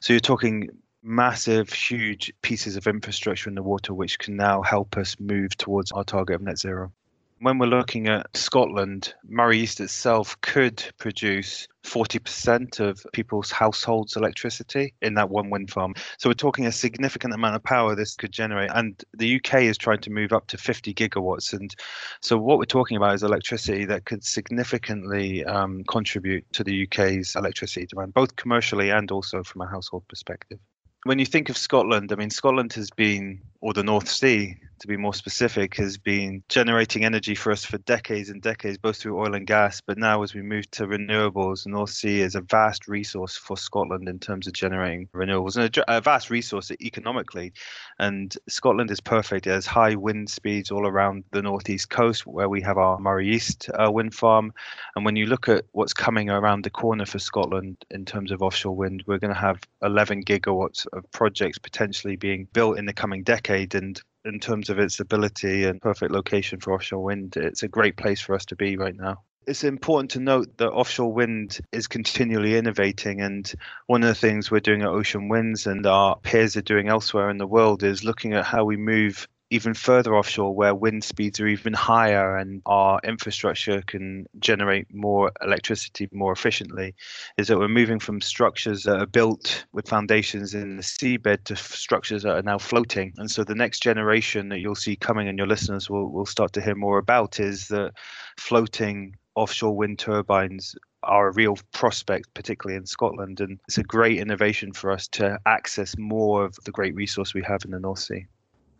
So 0.00 0.12
you're 0.12 0.20
talking 0.20 0.68
massive, 1.02 1.72
huge 1.72 2.32
pieces 2.42 2.76
of 2.76 2.86
infrastructure 2.86 3.48
in 3.48 3.54
the 3.54 3.62
water 3.62 3.94
which 3.94 4.18
can 4.18 4.36
now 4.36 4.60
help 4.62 4.96
us 4.96 5.16
move 5.20 5.56
towards 5.56 5.92
our 5.92 6.04
target 6.04 6.36
of 6.36 6.42
net 6.42 6.58
zero. 6.58 6.92
When 7.38 7.58
we're 7.58 7.66
looking 7.66 8.08
at 8.08 8.34
Scotland, 8.34 9.12
Moray 9.28 9.58
East 9.58 9.80
itself 9.80 10.40
could 10.40 10.82
produce 10.96 11.68
40% 11.84 12.80
of 12.80 13.06
people's 13.12 13.50
households' 13.50 14.16
electricity 14.16 14.94
in 15.02 15.14
that 15.14 15.28
one 15.28 15.50
wind 15.50 15.70
farm. 15.70 15.94
So 16.18 16.30
we're 16.30 16.34
talking 16.34 16.64
a 16.64 16.72
significant 16.72 17.34
amount 17.34 17.54
of 17.54 17.62
power 17.62 17.94
this 17.94 18.16
could 18.16 18.32
generate. 18.32 18.70
And 18.74 19.04
the 19.12 19.36
UK 19.36 19.64
is 19.64 19.76
trying 19.76 20.00
to 20.00 20.10
move 20.10 20.32
up 20.32 20.46
to 20.46 20.56
50 20.56 20.94
gigawatts. 20.94 21.52
And 21.52 21.74
so 22.22 22.38
what 22.38 22.56
we're 22.56 22.64
talking 22.64 22.96
about 22.96 23.14
is 23.14 23.22
electricity 23.22 23.84
that 23.84 24.06
could 24.06 24.24
significantly 24.24 25.44
um, 25.44 25.84
contribute 25.84 26.50
to 26.54 26.64
the 26.64 26.84
UK's 26.84 27.36
electricity 27.36 27.84
demand, 27.84 28.14
both 28.14 28.36
commercially 28.36 28.88
and 28.88 29.10
also 29.10 29.42
from 29.42 29.60
a 29.60 29.66
household 29.66 30.04
perspective 30.08 30.58
when 31.06 31.18
you 31.18 31.26
think 31.26 31.48
of 31.48 31.56
Scotland, 31.56 32.12
I 32.12 32.16
mean, 32.16 32.30
Scotland 32.30 32.72
has 32.72 32.90
been, 32.90 33.40
or 33.66 33.72
the 33.72 33.82
North 33.82 34.08
Sea, 34.08 34.54
to 34.78 34.86
be 34.86 34.96
more 34.96 35.12
specific, 35.12 35.74
has 35.74 35.98
been 35.98 36.40
generating 36.48 37.04
energy 37.04 37.34
for 37.34 37.50
us 37.50 37.64
for 37.64 37.78
decades 37.78 38.28
and 38.28 38.40
decades, 38.40 38.78
both 38.78 38.96
through 38.96 39.18
oil 39.18 39.34
and 39.34 39.44
gas. 39.44 39.80
But 39.80 39.98
now, 39.98 40.22
as 40.22 40.34
we 40.34 40.42
move 40.42 40.70
to 40.72 40.86
renewables, 40.86 41.64
the 41.64 41.70
North 41.70 41.90
Sea 41.90 42.20
is 42.20 42.36
a 42.36 42.42
vast 42.42 42.86
resource 42.86 43.36
for 43.36 43.56
Scotland 43.56 44.08
in 44.08 44.20
terms 44.20 44.46
of 44.46 44.52
generating 44.52 45.08
renewables 45.12 45.56
and 45.56 45.84
a, 45.88 46.00
vast 46.00 46.30
resource 46.30 46.70
economically. 46.80 47.52
And 47.98 48.36
Scotland 48.48 48.92
is 48.92 49.00
perfect. 49.00 49.48
It 49.48 49.50
has 49.50 49.66
high 49.66 49.96
wind 49.96 50.30
speeds 50.30 50.70
all 50.70 50.86
around 50.86 51.24
the 51.32 51.42
northeast 51.42 51.90
coast, 51.90 52.24
where 52.24 52.48
we 52.48 52.62
have 52.62 52.78
our 52.78 53.00
Moray 53.00 53.26
East 53.26 53.68
uh, 53.74 53.90
wind 53.90 54.14
farm. 54.14 54.52
And 54.94 55.04
when 55.04 55.16
you 55.16 55.26
look 55.26 55.48
at 55.48 55.64
what's 55.72 55.92
coming 55.92 56.30
around 56.30 56.62
the 56.62 56.70
corner 56.70 57.06
for 57.06 57.18
Scotland 57.18 57.84
in 57.90 58.04
terms 58.04 58.30
of 58.30 58.42
offshore 58.42 58.76
wind, 58.76 59.02
we're 59.08 59.18
going 59.18 59.34
to 59.34 59.40
have 59.40 59.58
11 59.82 60.22
gigawatts 60.22 60.86
of 60.92 61.10
projects 61.10 61.58
potentially 61.58 62.14
being 62.14 62.46
built 62.52 62.78
in 62.78 62.86
the 62.86 62.92
coming 62.92 63.24
decade. 63.24 63.55
And 63.56 64.00
in 64.24 64.40
terms 64.40 64.70
of 64.70 64.78
its 64.78 65.00
ability 65.00 65.64
and 65.64 65.80
perfect 65.80 66.12
location 66.12 66.60
for 66.60 66.74
offshore 66.74 67.02
wind. 67.02 67.36
It's 67.36 67.62
a 67.62 67.68
great 67.68 67.96
place 67.96 68.20
for 68.20 68.34
us 68.34 68.44
to 68.46 68.56
be 68.56 68.76
right 68.76 68.96
now 68.96 69.22
it's 69.46 69.62
important 69.62 70.10
to 70.10 70.20
note 70.20 70.56
that 70.58 70.70
offshore 70.70 71.12
wind 71.12 71.60
is 71.72 71.86
continually 71.86 72.56
innovating. 72.56 73.20
And 73.20 73.50
one 73.86 74.02
of 74.02 74.08
the 74.08 74.14
things 74.14 74.50
we're 74.50 74.60
doing 74.60 74.82
at 74.82 74.88
Ocean 74.88 75.28
Winds 75.28 75.66
and 75.66 75.86
our 75.86 76.16
peers 76.18 76.56
are 76.56 76.62
doing 76.62 76.88
elsewhere 76.88 77.30
in 77.30 77.38
the 77.38 77.46
world 77.46 77.82
is 77.82 78.04
looking 78.04 78.34
at 78.34 78.44
how 78.44 78.64
we 78.64 78.76
move 78.76 79.28
even 79.50 79.74
further 79.74 80.16
offshore 80.16 80.54
where 80.54 80.74
wind 80.74 81.04
speeds 81.04 81.38
are 81.40 81.46
even 81.46 81.72
higher 81.72 82.36
and 82.36 82.62
our 82.66 83.00
infrastructure 83.04 83.80
can 83.82 84.26
generate 84.40 84.92
more 84.92 85.30
electricity 85.42 86.08
more 86.12 86.32
efficiently 86.32 86.94
is 87.38 87.46
that 87.48 87.58
we're 87.58 87.68
moving 87.68 88.00
from 88.00 88.20
structures 88.20 88.82
that 88.82 89.00
are 89.00 89.06
built 89.06 89.64
with 89.72 89.88
foundations 89.88 90.54
in 90.54 90.76
the 90.76 90.82
seabed 90.82 91.44
to 91.44 91.54
structures 91.54 92.24
that 92.24 92.36
are 92.36 92.42
now 92.42 92.58
floating 92.58 93.12
and 93.18 93.30
so 93.30 93.44
the 93.44 93.54
next 93.54 93.80
generation 93.80 94.48
that 94.48 94.58
you'll 94.58 94.74
see 94.74 94.96
coming 94.96 95.28
and 95.28 95.38
your 95.38 95.46
listeners 95.46 95.88
will, 95.88 96.10
will 96.10 96.26
start 96.26 96.52
to 96.52 96.60
hear 96.60 96.74
more 96.74 96.98
about 96.98 97.38
is 97.38 97.68
that 97.68 97.92
floating 98.36 99.14
offshore 99.36 99.76
wind 99.76 99.98
turbines 99.98 100.74
are 101.02 101.28
a 101.28 101.32
real 101.34 101.56
prospect, 101.72 102.32
particularly 102.34 102.76
in 102.76 102.86
Scotland. 102.86 103.40
And 103.40 103.60
it's 103.68 103.78
a 103.78 103.84
great 103.84 104.18
innovation 104.18 104.72
for 104.72 104.90
us 104.90 105.06
to 105.08 105.38
access 105.46 105.96
more 105.96 106.44
of 106.44 106.56
the 106.64 106.72
great 106.72 106.94
resource 106.96 107.32
we 107.32 107.42
have 107.42 107.64
in 107.64 107.70
the 107.70 107.78
North 107.78 108.00
Sea 108.00 108.26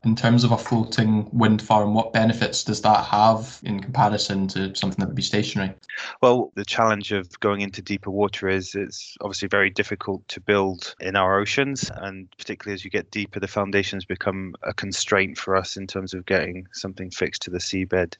in 0.07 0.14
terms 0.14 0.45
of 0.45 0.53
a 0.53 0.57
floating 0.57 1.29
wind 1.33 1.61
farm, 1.61 1.92
what 1.92 2.12
benefits 2.12 2.62
does 2.62 2.81
that 2.83 3.05
have 3.05 3.59
in 3.64 3.81
comparison 3.81 4.47
to 4.47 4.73
something 4.75 5.01
that 5.01 5.09
would 5.09 5.16
be 5.16 5.23
stationary? 5.23 5.75
Well, 6.23 6.53
the 6.55 6.64
challenge 6.64 7.11
of 7.11 7.38
going 7.40 7.61
into 7.61 7.83
deeper 7.83 8.11
water 8.11 8.49
is 8.49 8.77
it's 8.77 9.16
obviously 9.21 9.49
very 9.49 9.69
difficult 9.69 10.27
to 10.29 10.40
build 10.40 10.95
in 11.01 11.16
our 11.16 11.40
oceans, 11.40 11.90
and 11.97 12.31
particularly 12.38 12.75
as 12.75 12.85
you 12.85 12.90
get 12.90 13.11
deeper, 13.11 13.40
the 13.40 13.49
foundations 13.49 14.05
become 14.05 14.55
a 14.62 14.73
constraint 14.73 15.38
for 15.38 15.57
us 15.57 15.77
in 15.77 15.88
terms 15.88 16.14
of 16.14 16.25
getting 16.25 16.69
something 16.73 17.11
fixed 17.11 17.42
to 17.42 17.51
the 17.51 17.59
seabed. 17.59 18.16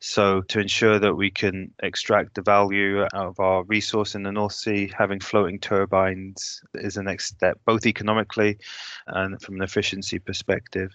So, 0.00 0.42
to 0.42 0.58
ensure 0.58 0.98
that 0.98 1.14
we 1.14 1.30
can 1.30 1.72
extract 1.84 2.34
the 2.34 2.42
value 2.42 3.02
out 3.02 3.14
of 3.14 3.38
our 3.38 3.62
resource 3.64 4.16
in 4.16 4.24
the 4.24 4.32
North 4.32 4.54
Sea, 4.54 4.92
having 4.98 5.20
floating 5.20 5.60
turbines 5.60 6.62
is 6.74 6.94
the 6.94 7.02
next 7.04 7.26
step, 7.26 7.60
both 7.64 7.86
economically 7.86 8.58
and 9.06 9.40
from 9.40 9.54
an 9.54 9.62
efficiency 9.62 10.18
perspective. 10.18 10.90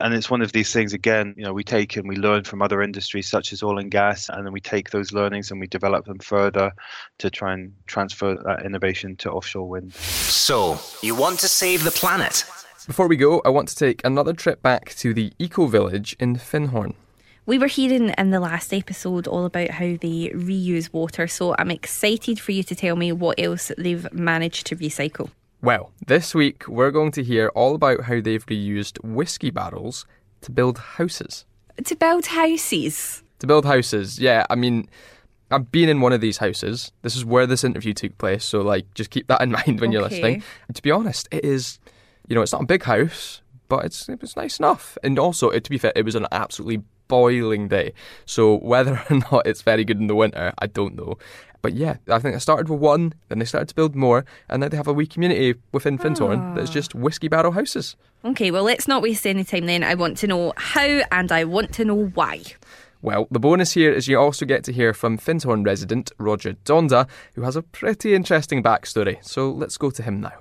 And 0.00 0.14
it's 0.14 0.30
one 0.30 0.42
of 0.42 0.52
these 0.52 0.72
things, 0.72 0.92
again, 0.92 1.34
you 1.36 1.44
know, 1.44 1.52
we 1.52 1.64
take 1.64 1.96
and 1.96 2.08
we 2.08 2.16
learn 2.16 2.44
from 2.44 2.62
other 2.62 2.82
industries 2.82 3.28
such 3.28 3.52
as 3.52 3.62
oil 3.62 3.78
and 3.78 3.90
gas, 3.90 4.28
and 4.28 4.46
then 4.46 4.52
we 4.52 4.60
take 4.60 4.90
those 4.90 5.12
learnings 5.12 5.50
and 5.50 5.60
we 5.60 5.66
develop 5.66 6.06
them 6.06 6.18
further 6.18 6.72
to 7.18 7.30
try 7.30 7.52
and 7.52 7.72
transfer 7.86 8.36
that 8.44 8.64
innovation 8.64 9.16
to 9.16 9.30
offshore 9.30 9.68
wind. 9.68 9.92
So, 9.94 10.78
you 11.02 11.14
want 11.14 11.40
to 11.40 11.48
save 11.48 11.84
the 11.84 11.90
planet? 11.90 12.44
Before 12.86 13.08
we 13.08 13.16
go, 13.16 13.42
I 13.44 13.50
want 13.50 13.68
to 13.68 13.76
take 13.76 14.00
another 14.04 14.32
trip 14.32 14.62
back 14.62 14.94
to 14.96 15.12
the 15.12 15.32
eco 15.38 15.66
village 15.66 16.16
in 16.18 16.36
Findhorn. 16.36 16.94
We 17.44 17.58
were 17.58 17.66
hearing 17.66 18.10
in 18.18 18.30
the 18.30 18.40
last 18.40 18.74
episode 18.74 19.26
all 19.26 19.46
about 19.46 19.70
how 19.70 19.96
they 19.96 20.30
reuse 20.34 20.92
water, 20.92 21.26
so 21.26 21.54
I'm 21.58 21.70
excited 21.70 22.38
for 22.38 22.52
you 22.52 22.62
to 22.62 22.74
tell 22.74 22.94
me 22.94 23.10
what 23.10 23.40
else 23.40 23.72
they've 23.78 24.06
managed 24.12 24.66
to 24.66 24.76
recycle. 24.76 25.30
Well, 25.60 25.92
this 26.06 26.34
week 26.34 26.68
we're 26.68 26.92
going 26.92 27.10
to 27.12 27.24
hear 27.24 27.48
all 27.48 27.74
about 27.74 28.02
how 28.02 28.20
they've 28.20 28.46
reused 28.46 29.02
whiskey 29.02 29.50
barrels 29.50 30.06
to 30.42 30.52
build 30.52 30.78
houses. 30.78 31.44
To 31.84 31.96
build 31.96 32.26
houses? 32.26 33.24
To 33.40 33.46
build 33.46 33.64
houses, 33.64 34.20
yeah. 34.20 34.46
I 34.50 34.54
mean, 34.54 34.88
I've 35.50 35.72
been 35.72 35.88
in 35.88 36.00
one 36.00 36.12
of 36.12 36.20
these 36.20 36.36
houses. 36.38 36.92
This 37.02 37.16
is 37.16 37.24
where 37.24 37.46
this 37.46 37.64
interview 37.64 37.92
took 37.92 38.16
place, 38.18 38.44
so 38.44 38.60
like 38.60 38.92
just 38.94 39.10
keep 39.10 39.26
that 39.28 39.40
in 39.40 39.50
mind 39.52 39.80
when 39.80 39.90
okay. 39.90 39.92
you're 39.92 40.02
listening. 40.02 40.42
And 40.68 40.76
to 40.76 40.82
be 40.82 40.92
honest, 40.92 41.28
it 41.32 41.44
is, 41.44 41.80
you 42.28 42.36
know, 42.36 42.42
it's 42.42 42.52
not 42.52 42.62
a 42.62 42.66
big 42.66 42.84
house, 42.84 43.42
but 43.68 43.84
it's 43.84 44.08
it's 44.08 44.36
nice 44.36 44.60
enough. 44.60 44.96
And 45.02 45.18
also, 45.18 45.50
it, 45.50 45.64
to 45.64 45.70
be 45.70 45.78
fair, 45.78 45.92
it 45.96 46.04
was 46.04 46.14
an 46.14 46.26
absolutely 46.30 46.84
boiling 47.08 47.68
day. 47.68 47.94
So 48.26 48.58
whether 48.58 49.02
or 49.10 49.16
not 49.32 49.46
it's 49.46 49.62
very 49.62 49.84
good 49.84 49.98
in 49.98 50.06
the 50.06 50.14
winter, 50.14 50.52
I 50.58 50.66
don't 50.66 50.94
know. 50.94 51.18
But 51.62 51.74
yeah, 51.74 51.96
I 52.08 52.18
think 52.18 52.34
I 52.34 52.38
started 52.38 52.68
with 52.68 52.80
one, 52.80 53.14
then 53.28 53.38
they 53.38 53.44
started 53.44 53.68
to 53.68 53.74
build 53.74 53.96
more, 53.96 54.24
and 54.48 54.60
now 54.60 54.68
they 54.68 54.76
have 54.76 54.86
a 54.86 54.92
wee 54.92 55.06
community 55.06 55.54
within 55.72 55.98
Findhorn 55.98 56.54
that's 56.54 56.70
ah. 56.70 56.72
just 56.72 56.94
whiskey 56.94 57.28
barrel 57.28 57.52
houses. 57.52 57.96
Okay, 58.24 58.50
well, 58.50 58.64
let's 58.64 58.88
not 58.88 59.02
waste 59.02 59.26
any 59.26 59.44
time 59.44 59.66
then. 59.66 59.82
I 59.82 59.94
want 59.94 60.16
to 60.18 60.26
know 60.26 60.52
how 60.56 61.00
and 61.10 61.32
I 61.32 61.44
want 61.44 61.72
to 61.74 61.84
know 61.84 62.06
why. 62.14 62.42
Well, 63.00 63.28
the 63.30 63.38
bonus 63.38 63.72
here 63.72 63.92
is 63.92 64.08
you 64.08 64.18
also 64.18 64.44
get 64.44 64.64
to 64.64 64.72
hear 64.72 64.92
from 64.92 65.18
Findhorn 65.18 65.64
resident 65.64 66.10
Roger 66.18 66.54
Doudna, 66.64 67.06
who 67.34 67.42
has 67.42 67.54
a 67.54 67.62
pretty 67.62 68.14
interesting 68.14 68.60
backstory. 68.60 69.24
So 69.24 69.50
let's 69.50 69.76
go 69.76 69.90
to 69.90 70.02
him 70.02 70.20
now. 70.20 70.32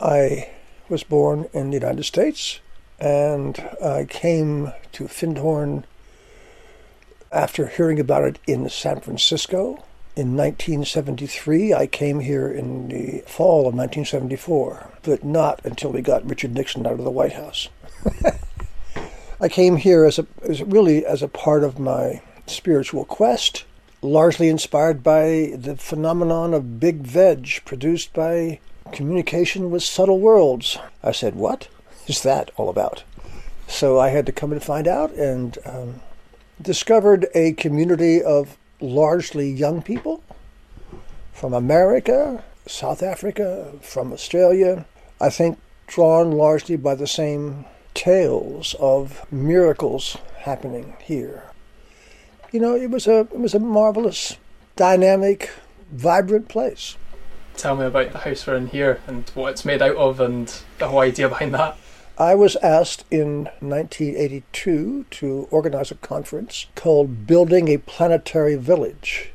I 0.00 0.50
was 0.88 1.04
born 1.04 1.46
in 1.52 1.70
the 1.70 1.76
United 1.76 2.04
States 2.04 2.60
and 2.98 3.58
I 3.84 4.06
came 4.08 4.72
to 4.92 5.04
Findhorn 5.04 5.84
after 7.30 7.66
hearing 7.66 8.00
about 8.00 8.24
it 8.24 8.38
in 8.46 8.68
San 8.68 9.00
Francisco 9.00 9.84
in 10.18 10.36
1973, 10.36 11.72
I 11.72 11.86
came 11.86 12.18
here 12.18 12.50
in 12.50 12.88
the 12.88 13.22
fall 13.24 13.68
of 13.68 13.74
1974, 13.74 14.90
but 15.04 15.22
not 15.22 15.64
until 15.64 15.92
we 15.92 16.02
got 16.02 16.28
Richard 16.28 16.54
Nixon 16.54 16.84
out 16.88 16.94
of 16.94 17.04
the 17.04 17.10
White 17.10 17.34
House. 17.34 17.68
I 19.40 19.48
came 19.48 19.76
here 19.76 20.04
as 20.04 20.18
a 20.18 20.26
as 20.42 20.60
really 20.62 21.06
as 21.06 21.22
a 21.22 21.28
part 21.28 21.62
of 21.62 21.78
my 21.78 22.20
spiritual 22.46 23.04
quest, 23.04 23.64
largely 24.02 24.48
inspired 24.48 25.04
by 25.04 25.52
the 25.54 25.76
phenomenon 25.76 26.52
of 26.52 26.80
big 26.80 27.02
veg 27.02 27.62
produced 27.64 28.12
by 28.12 28.58
communication 28.90 29.70
with 29.70 29.84
subtle 29.84 30.18
worlds. 30.18 30.78
I 31.00 31.12
said, 31.12 31.36
"What 31.36 31.68
is 32.08 32.24
that 32.24 32.50
all 32.56 32.68
about?" 32.68 33.04
So 33.68 34.00
I 34.00 34.08
had 34.08 34.26
to 34.26 34.32
come 34.32 34.50
and 34.50 34.60
find 34.60 34.88
out, 34.88 35.12
and 35.12 35.56
um, 35.64 36.00
discovered 36.60 37.26
a 37.34 37.52
community 37.52 38.22
of 38.22 38.56
largely 38.80 39.50
young 39.50 39.82
people 39.82 40.22
from 41.32 41.52
America, 41.52 42.42
South 42.66 43.02
Africa, 43.02 43.72
from 43.80 44.12
Australia. 44.12 44.84
I 45.20 45.30
think 45.30 45.58
drawn 45.86 46.32
largely 46.32 46.76
by 46.76 46.94
the 46.94 47.06
same 47.06 47.64
tales 47.94 48.76
of 48.78 49.30
miracles 49.32 50.16
happening 50.40 50.96
here. 51.02 51.44
You 52.52 52.60
know, 52.60 52.74
it 52.74 52.90
was 52.90 53.06
a 53.06 53.20
it 53.20 53.38
was 53.38 53.54
a 53.54 53.58
marvelous, 53.58 54.36
dynamic, 54.76 55.50
vibrant 55.92 56.48
place. 56.48 56.96
Tell 57.56 57.76
me 57.76 57.86
about 57.86 58.12
the 58.12 58.18
house 58.18 58.46
we're 58.46 58.54
in 58.54 58.68
here 58.68 59.00
and 59.06 59.28
what 59.34 59.50
it's 59.50 59.64
made 59.64 59.82
out 59.82 59.96
of 59.96 60.20
and 60.20 60.54
the 60.78 60.88
whole 60.88 61.00
idea 61.00 61.28
behind 61.28 61.54
that. 61.54 61.76
I 62.20 62.34
was 62.34 62.56
asked 62.56 63.04
in 63.12 63.44
1982 63.60 65.06
to 65.08 65.48
organize 65.52 65.92
a 65.92 65.94
conference 65.94 66.66
called 66.74 67.28
Building 67.28 67.68
a 67.68 67.78
Planetary 67.78 68.56
Village. 68.56 69.30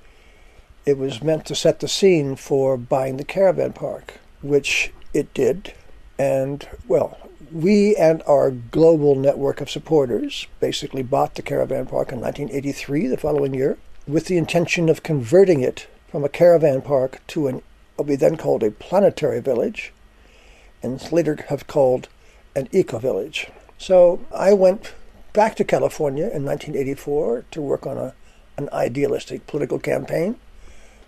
It 0.85 0.97
was 0.97 1.23
meant 1.23 1.45
to 1.45 1.55
set 1.55 1.79
the 1.79 1.87
scene 1.87 2.35
for 2.35 2.75
buying 2.75 3.15
the 3.15 3.23
caravan 3.23 3.71
park, 3.71 4.19
which 4.41 4.91
it 5.13 5.33
did. 5.33 5.73
And, 6.19 6.67
well, 6.85 7.17
we 7.53 7.95
and 7.95 8.21
our 8.27 8.51
global 8.51 9.15
network 9.15 9.61
of 9.61 9.69
supporters 9.69 10.47
basically 10.59 11.03
bought 11.03 11.35
the 11.35 11.41
caravan 11.41 11.85
park 11.85 12.11
in 12.11 12.19
1983, 12.19 13.07
the 13.07 13.15
following 13.15 13.53
year, 13.53 13.77
with 14.05 14.25
the 14.25 14.37
intention 14.37 14.89
of 14.89 15.03
converting 15.03 15.61
it 15.61 15.87
from 16.09 16.25
a 16.25 16.29
caravan 16.29 16.81
park 16.81 17.21
to 17.27 17.47
an, 17.47 17.61
what 17.95 18.09
we 18.09 18.17
then 18.17 18.35
called 18.35 18.61
a 18.61 18.71
planetary 18.71 19.39
village, 19.39 19.93
and 20.81 21.09
later 21.13 21.45
have 21.47 21.65
called 21.65 22.09
an 22.55 22.67
eco 22.71 22.99
village. 22.99 23.47
So 23.77 24.25
I 24.33 24.53
went 24.53 24.93
back 25.33 25.55
to 25.55 25.63
California 25.63 26.25
in 26.25 26.45
1984 26.45 27.45
to 27.51 27.61
work 27.61 27.85
on 27.85 27.97
a, 27.97 28.13
an 28.57 28.69
idealistic 28.71 29.47
political 29.47 29.79
campaign, 29.79 30.35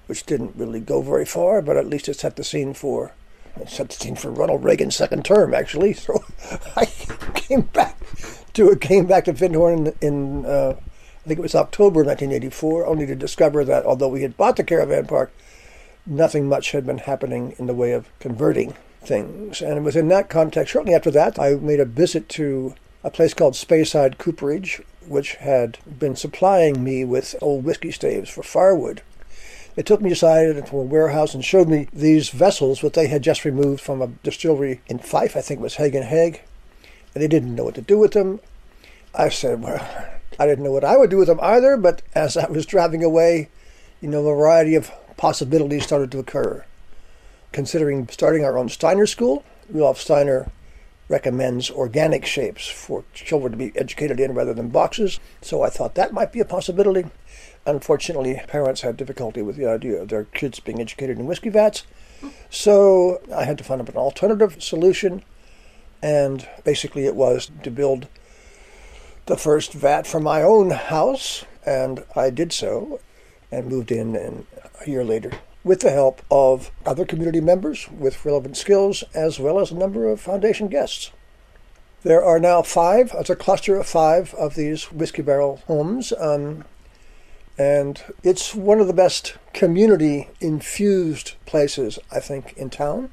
which 0.07 0.25
didn't 0.25 0.55
really 0.55 0.79
go 0.79 1.01
very 1.01 1.25
far, 1.25 1.61
but 1.61 1.77
at 1.77 1.87
least 1.87 2.09
it 2.09 2.15
set 2.15 2.35
the 2.35 2.43
scene 2.43 2.73
for 2.73 3.13
it 3.59 3.69
set 3.69 3.89
the 3.89 3.95
scene 3.95 4.15
for 4.15 4.31
Ronald 4.31 4.63
Reagan's 4.63 4.95
second 4.95 5.23
term, 5.23 5.53
actually. 5.53 5.93
So 5.93 6.23
I 6.75 6.85
came 7.35 7.61
back 7.61 7.97
to 8.53 8.75
came 8.75 9.05
back 9.05 9.25
to 9.25 9.33
Findhorn 9.33 9.93
in, 10.01 10.07
in 10.41 10.45
uh, 10.45 10.75
I 11.25 11.27
think 11.27 11.39
it 11.39 11.43
was 11.43 11.55
October 11.55 12.03
1984, 12.03 12.85
only 12.85 13.05
to 13.07 13.15
discover 13.15 13.63
that 13.65 13.85
although 13.85 14.09
we 14.09 14.21
had 14.21 14.37
bought 14.37 14.57
the 14.57 14.63
caravan 14.63 15.07
park, 15.07 15.31
nothing 16.05 16.47
much 16.47 16.71
had 16.71 16.85
been 16.85 16.99
happening 16.99 17.55
in 17.57 17.65
the 17.65 17.73
way 17.73 17.93
of 17.93 18.07
converting 18.19 18.75
things. 19.05 19.61
And 19.61 19.77
it 19.77 19.81
was 19.81 19.95
in 19.95 20.07
that 20.09 20.29
context, 20.29 20.73
shortly 20.73 20.93
after 20.93 21.11
that, 21.11 21.39
I 21.39 21.55
made 21.55 21.79
a 21.79 21.85
visit 21.85 22.27
to 22.29 22.75
a 23.03 23.11
place 23.11 23.33
called 23.33 23.53
Speyside 23.53 24.17
Cooperage, 24.17 24.81
which 25.07 25.35
had 25.35 25.77
been 25.99 26.15
supplying 26.15 26.83
me 26.83 27.05
with 27.05 27.35
old 27.41 27.63
whiskey 27.63 27.91
staves 27.91 28.29
for 28.29 28.43
firewood. 28.43 29.01
They 29.75 29.83
took 29.83 30.01
me 30.01 30.11
aside 30.11 30.47
into 30.47 30.77
a 30.77 30.81
warehouse 30.81 31.33
and 31.33 31.43
showed 31.43 31.67
me 31.67 31.87
these 31.93 32.29
vessels 32.29 32.81
that 32.81 32.93
they 32.93 33.07
had 33.07 33.21
just 33.21 33.45
removed 33.45 33.81
from 33.81 34.01
a 34.01 34.07
distillery 34.23 34.81
in 34.87 34.99
Fife, 34.99 35.35
I 35.35 35.41
think 35.41 35.59
it 35.59 35.63
was 35.63 35.75
Haig 35.75 35.95
and 35.95 36.05
Haig, 36.05 36.41
and 37.13 37.21
they 37.21 37.27
didn't 37.27 37.55
know 37.55 37.65
what 37.65 37.75
to 37.75 37.81
do 37.81 37.97
with 37.97 38.13
them. 38.13 38.39
I 39.13 39.29
said, 39.29 39.61
well, 39.61 39.85
I 40.39 40.47
didn't 40.47 40.63
know 40.63 40.71
what 40.71 40.83
I 40.83 40.97
would 40.97 41.09
do 41.09 41.17
with 41.17 41.27
them 41.27 41.39
either, 41.41 41.77
but 41.77 42.01
as 42.13 42.37
I 42.37 42.49
was 42.49 42.65
driving 42.65 43.03
away, 43.03 43.49
you 44.01 44.09
know, 44.09 44.25
a 44.25 44.35
variety 44.35 44.75
of 44.75 44.91
possibilities 45.17 45.83
started 45.83 46.11
to 46.11 46.19
occur 46.19 46.65
considering 47.55 48.05
starting 48.09 48.43
our 48.43 48.57
own 48.57 48.67
Steiner 48.67 49.05
school. 49.05 49.41
Rudolf 49.69 49.97
Steiner 50.01 50.51
recommends 51.07 51.71
organic 51.71 52.25
shapes 52.25 52.67
for 52.67 53.05
children 53.13 53.53
to 53.53 53.57
be 53.57 53.71
educated 53.77 54.19
in 54.19 54.33
rather 54.33 54.53
than 54.53 54.67
boxes. 54.67 55.21
So 55.41 55.63
I 55.63 55.69
thought 55.69 55.95
that 55.95 56.11
might 56.11 56.33
be 56.33 56.41
a 56.41 56.45
possibility. 56.45 57.05
Unfortunately, 57.65 58.41
parents 58.47 58.81
had 58.81 58.97
difficulty 58.97 59.41
with 59.41 59.55
the 59.55 59.67
idea 59.67 60.01
of 60.01 60.09
their 60.09 60.25
kids 60.25 60.59
being 60.59 60.81
educated 60.81 61.17
in 61.17 61.27
whiskey 61.27 61.47
vats. 61.47 61.85
So 62.49 63.21
I 63.33 63.45
had 63.45 63.57
to 63.59 63.63
find 63.63 63.79
an 63.79 63.95
alternative 63.95 64.61
solution, 64.61 65.23
and 66.03 66.45
basically 66.65 67.05
it 67.05 67.15
was 67.15 67.49
to 67.63 67.71
build 67.71 68.09
the 69.27 69.37
first 69.37 69.71
vat 69.71 70.05
for 70.05 70.19
my 70.19 70.41
own 70.41 70.71
house, 70.71 71.45
and 71.65 72.03
I 72.17 72.31
did 72.31 72.51
so 72.51 72.99
and 73.49 73.67
moved 73.67 73.93
in 73.93 74.13
and 74.17 74.45
a 74.85 74.89
year 74.89 75.05
later 75.05 75.31
with 75.65 75.81
the 75.81 75.89
help 75.89 76.21
of 76.31 76.71
other 76.85 77.03
community 77.03 77.41
members 77.41 77.89
with 77.89 78.23
relevant 78.23 78.55
skills 78.55 79.03
as 79.13 79.39
well 79.39 79.59
as 79.59 79.71
a 79.71 79.75
number 79.75 80.07
of 80.07 80.21
foundation 80.21 80.67
guests. 80.69 81.11
There 82.03 82.23
are 82.23 82.39
now 82.39 82.61
five, 82.61 83.11
it's 83.15 83.31
a 83.31 83.35
cluster 83.35 83.75
of 83.75 83.87
five 83.87 84.35
of 84.35 84.53
these 84.53 84.91
whiskey 84.91 85.23
barrel 85.23 85.63
homes, 85.65 86.13
um, 86.19 86.63
and 87.57 88.01
it's 88.21 88.53
one 88.53 88.79
of 88.79 88.85
the 88.85 88.93
best 88.93 89.37
community 89.53 90.29
infused 90.39 91.33
places, 91.47 91.97
I 92.11 92.19
think, 92.19 92.53
in 92.55 92.69
town. 92.69 93.09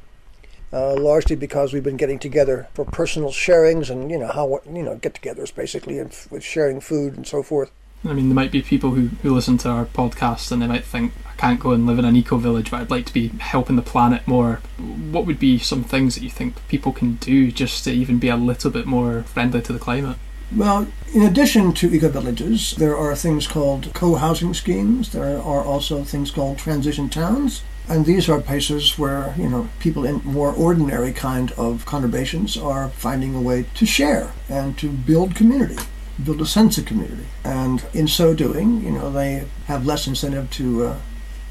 Uh, 0.74 0.94
largely 0.98 1.36
because 1.36 1.74
we've 1.74 1.84
been 1.84 1.98
getting 1.98 2.18
together 2.18 2.66
for 2.72 2.86
personal 2.86 3.28
sharings 3.28 3.90
and 3.90 4.10
you 4.10 4.16
know 4.16 4.32
how 4.32 4.58
you 4.64 4.82
know 4.82 4.96
get-togethers 4.96 5.54
basically 5.54 5.98
and 5.98 6.10
f- 6.10 6.32
with 6.32 6.42
sharing 6.42 6.80
food 6.80 7.14
and 7.14 7.26
so 7.26 7.42
forth. 7.42 7.70
I 8.04 8.14
mean, 8.14 8.28
there 8.28 8.34
might 8.34 8.50
be 8.50 8.62
people 8.62 8.90
who, 8.90 9.08
who 9.22 9.32
listen 9.32 9.58
to 9.58 9.68
our 9.68 9.84
podcast 9.84 10.50
and 10.50 10.60
they 10.60 10.66
might 10.66 10.84
think, 10.84 11.12
I 11.24 11.34
can't 11.36 11.60
go 11.60 11.70
and 11.70 11.86
live 11.86 12.00
in 12.00 12.04
an 12.04 12.16
eco 12.16 12.36
village, 12.36 12.70
but 12.70 12.80
I'd 12.80 12.90
like 12.90 13.06
to 13.06 13.12
be 13.12 13.28
helping 13.28 13.76
the 13.76 13.82
planet 13.82 14.26
more. 14.26 14.60
What 14.78 15.24
would 15.24 15.38
be 15.38 15.58
some 15.58 15.84
things 15.84 16.16
that 16.16 16.24
you 16.24 16.30
think 16.30 16.66
people 16.66 16.92
can 16.92 17.14
do 17.16 17.52
just 17.52 17.84
to 17.84 17.92
even 17.92 18.18
be 18.18 18.28
a 18.28 18.36
little 18.36 18.72
bit 18.72 18.86
more 18.86 19.22
friendly 19.22 19.62
to 19.62 19.72
the 19.72 19.78
climate? 19.78 20.16
Well, 20.54 20.88
in 21.14 21.22
addition 21.22 21.72
to 21.74 21.94
eco 21.94 22.08
villages, 22.08 22.72
there 22.72 22.96
are 22.96 23.14
things 23.14 23.46
called 23.46 23.94
co 23.94 24.16
housing 24.16 24.52
schemes. 24.52 25.12
There 25.12 25.38
are 25.38 25.62
also 25.62 26.02
things 26.02 26.30
called 26.30 26.58
transition 26.58 27.08
towns. 27.08 27.62
And 27.88 28.04
these 28.04 28.28
are 28.28 28.40
places 28.40 28.98
where, 28.98 29.34
you 29.36 29.48
know, 29.48 29.68
people 29.78 30.04
in 30.04 30.22
more 30.24 30.52
ordinary 30.52 31.12
kind 31.12 31.52
of 31.52 31.84
conurbations 31.84 32.62
are 32.62 32.88
finding 32.90 33.34
a 33.34 33.40
way 33.40 33.66
to 33.74 33.86
share 33.86 34.32
and 34.48 34.76
to 34.78 34.88
build 34.88 35.34
community 35.34 35.78
build 36.22 36.40
a 36.40 36.46
sense 36.46 36.78
of 36.78 36.86
community. 36.86 37.26
And 37.44 37.84
in 37.92 38.08
so 38.08 38.34
doing, 38.34 38.82
you 38.82 38.90
know, 38.90 39.10
they 39.10 39.46
have 39.66 39.86
less 39.86 40.06
incentive 40.06 40.50
to, 40.52 40.86
uh, 40.86 40.98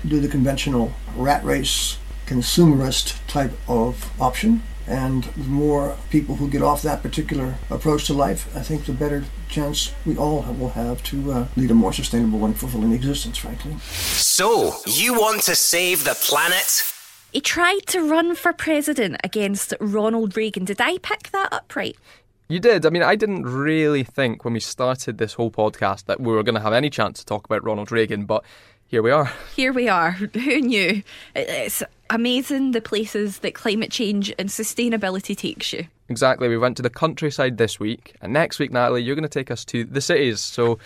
to 0.01 0.07
do 0.07 0.19
the 0.19 0.27
conventional 0.27 0.93
rat 1.15 1.43
race, 1.43 1.97
consumerist 2.25 3.25
type 3.27 3.53
of 3.67 4.11
option. 4.21 4.63
And 4.87 5.23
the 5.23 5.43
more 5.43 5.95
people 6.09 6.35
who 6.35 6.49
get 6.49 6.61
off 6.61 6.81
that 6.81 7.01
particular 7.01 7.55
approach 7.69 8.07
to 8.07 8.13
life, 8.13 8.53
I 8.55 8.61
think 8.61 8.85
the 8.85 8.93
better 8.93 9.23
chance 9.47 9.93
we 10.05 10.17
all 10.17 10.41
will 10.59 10.69
have 10.69 11.03
to 11.03 11.31
uh, 11.31 11.47
lead 11.55 11.71
a 11.71 11.73
more 11.73 11.93
sustainable 11.93 12.43
and 12.45 12.57
fulfilling 12.57 12.91
existence, 12.91 13.37
frankly. 13.37 13.77
So, 13.79 14.73
you 14.87 15.13
want 15.13 15.43
to 15.43 15.55
save 15.55 16.03
the 16.03 16.15
planet? 16.15 16.83
He 17.31 17.39
tried 17.39 17.85
to 17.87 18.01
run 18.01 18.35
for 18.35 18.51
president 18.51 19.15
against 19.23 19.73
Ronald 19.79 20.35
Reagan. 20.35 20.65
Did 20.65 20.81
I 20.81 20.97
pick 20.97 21.31
that 21.31 21.53
up 21.53 21.73
right? 21.77 21.95
You 22.51 22.59
did. 22.59 22.85
I 22.85 22.89
mean, 22.89 23.01
I 23.01 23.15
didn't 23.15 23.43
really 23.43 24.03
think 24.03 24.43
when 24.43 24.53
we 24.53 24.59
started 24.59 25.17
this 25.17 25.35
whole 25.35 25.51
podcast 25.51 26.07
that 26.07 26.19
we 26.19 26.33
were 26.33 26.43
going 26.43 26.55
to 26.55 26.61
have 26.61 26.73
any 26.73 26.89
chance 26.89 27.19
to 27.19 27.25
talk 27.25 27.45
about 27.45 27.63
Ronald 27.63 27.93
Reagan, 27.93 28.25
but 28.25 28.43
here 28.87 29.01
we 29.01 29.09
are. 29.09 29.31
Here 29.55 29.71
we 29.71 29.87
are. 29.87 30.11
Who 30.33 30.59
knew? 30.59 31.01
It's 31.33 31.81
amazing 32.09 32.71
the 32.71 32.81
places 32.81 33.39
that 33.39 33.53
climate 33.53 33.89
change 33.89 34.33
and 34.37 34.49
sustainability 34.49 35.33
takes 35.33 35.71
you. 35.71 35.87
Exactly. 36.09 36.49
We 36.49 36.57
went 36.57 36.75
to 36.75 36.83
the 36.83 36.89
countryside 36.89 37.57
this 37.57 37.79
week, 37.79 38.17
and 38.21 38.33
next 38.33 38.59
week, 38.59 38.73
Natalie, 38.73 39.01
you're 39.01 39.15
going 39.15 39.23
to 39.23 39.29
take 39.29 39.49
us 39.49 39.63
to 39.65 39.85
the 39.85 40.01
cities. 40.01 40.41
So 40.41 40.77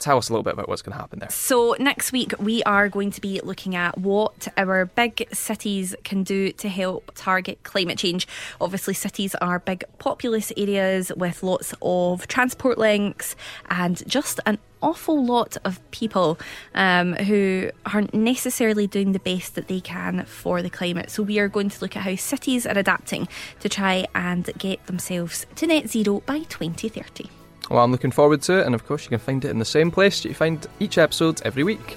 tell 0.00 0.16
us 0.16 0.28
a 0.28 0.32
little 0.32 0.42
bit 0.42 0.54
about 0.54 0.68
what's 0.68 0.82
going 0.82 0.94
to 0.94 0.98
happen 0.98 1.20
there. 1.20 1.30
So, 1.30 1.76
next 1.78 2.10
week 2.10 2.34
we 2.38 2.62
are 2.64 2.88
going 2.88 3.10
to 3.12 3.20
be 3.20 3.40
looking 3.42 3.76
at 3.76 3.98
what 3.98 4.48
our 4.56 4.86
big 4.86 5.28
cities 5.32 5.94
can 6.02 6.24
do 6.24 6.52
to 6.52 6.68
help 6.68 7.12
target 7.14 7.62
climate 7.62 7.98
change. 7.98 8.26
Obviously, 8.60 8.94
cities 8.94 9.34
are 9.36 9.60
big 9.60 9.84
populous 9.98 10.52
areas 10.56 11.12
with 11.16 11.42
lots 11.42 11.74
of 11.82 12.26
transport 12.26 12.78
links 12.78 13.36
and 13.68 14.02
just 14.08 14.40
an 14.46 14.58
awful 14.82 15.22
lot 15.22 15.58
of 15.64 15.78
people 15.90 16.38
um, 16.74 17.12
who 17.14 17.70
aren't 17.84 18.14
necessarily 18.14 18.86
doing 18.86 19.12
the 19.12 19.18
best 19.18 19.54
that 19.54 19.68
they 19.68 19.80
can 19.80 20.24
for 20.24 20.62
the 20.62 20.70
climate. 20.70 21.10
So, 21.10 21.22
we 21.22 21.38
are 21.38 21.48
going 21.48 21.68
to 21.68 21.80
look 21.80 21.96
at 21.96 22.02
how 22.02 22.16
cities 22.16 22.66
are 22.66 22.78
adapting 22.78 23.28
to 23.60 23.68
try 23.68 24.06
and 24.14 24.50
get 24.58 24.86
themselves 24.86 25.46
to 25.56 25.66
net 25.66 25.88
zero 25.88 26.20
by 26.20 26.40
2030. 26.40 27.39
Well, 27.70 27.84
I'm 27.84 27.92
looking 27.92 28.10
forward 28.10 28.42
to 28.42 28.58
it, 28.58 28.66
and 28.66 28.74
of 28.74 28.84
course, 28.84 29.04
you 29.04 29.10
can 29.10 29.20
find 29.20 29.44
it 29.44 29.50
in 29.50 29.60
the 29.60 29.64
same 29.64 29.92
place 29.92 30.24
you 30.24 30.34
find 30.34 30.66
each 30.80 30.98
episode 30.98 31.40
every 31.44 31.62
week. 31.62 31.96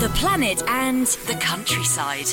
The 0.00 0.10
planet 0.14 0.62
and 0.66 1.06
the 1.06 1.34
countryside. 1.40 2.26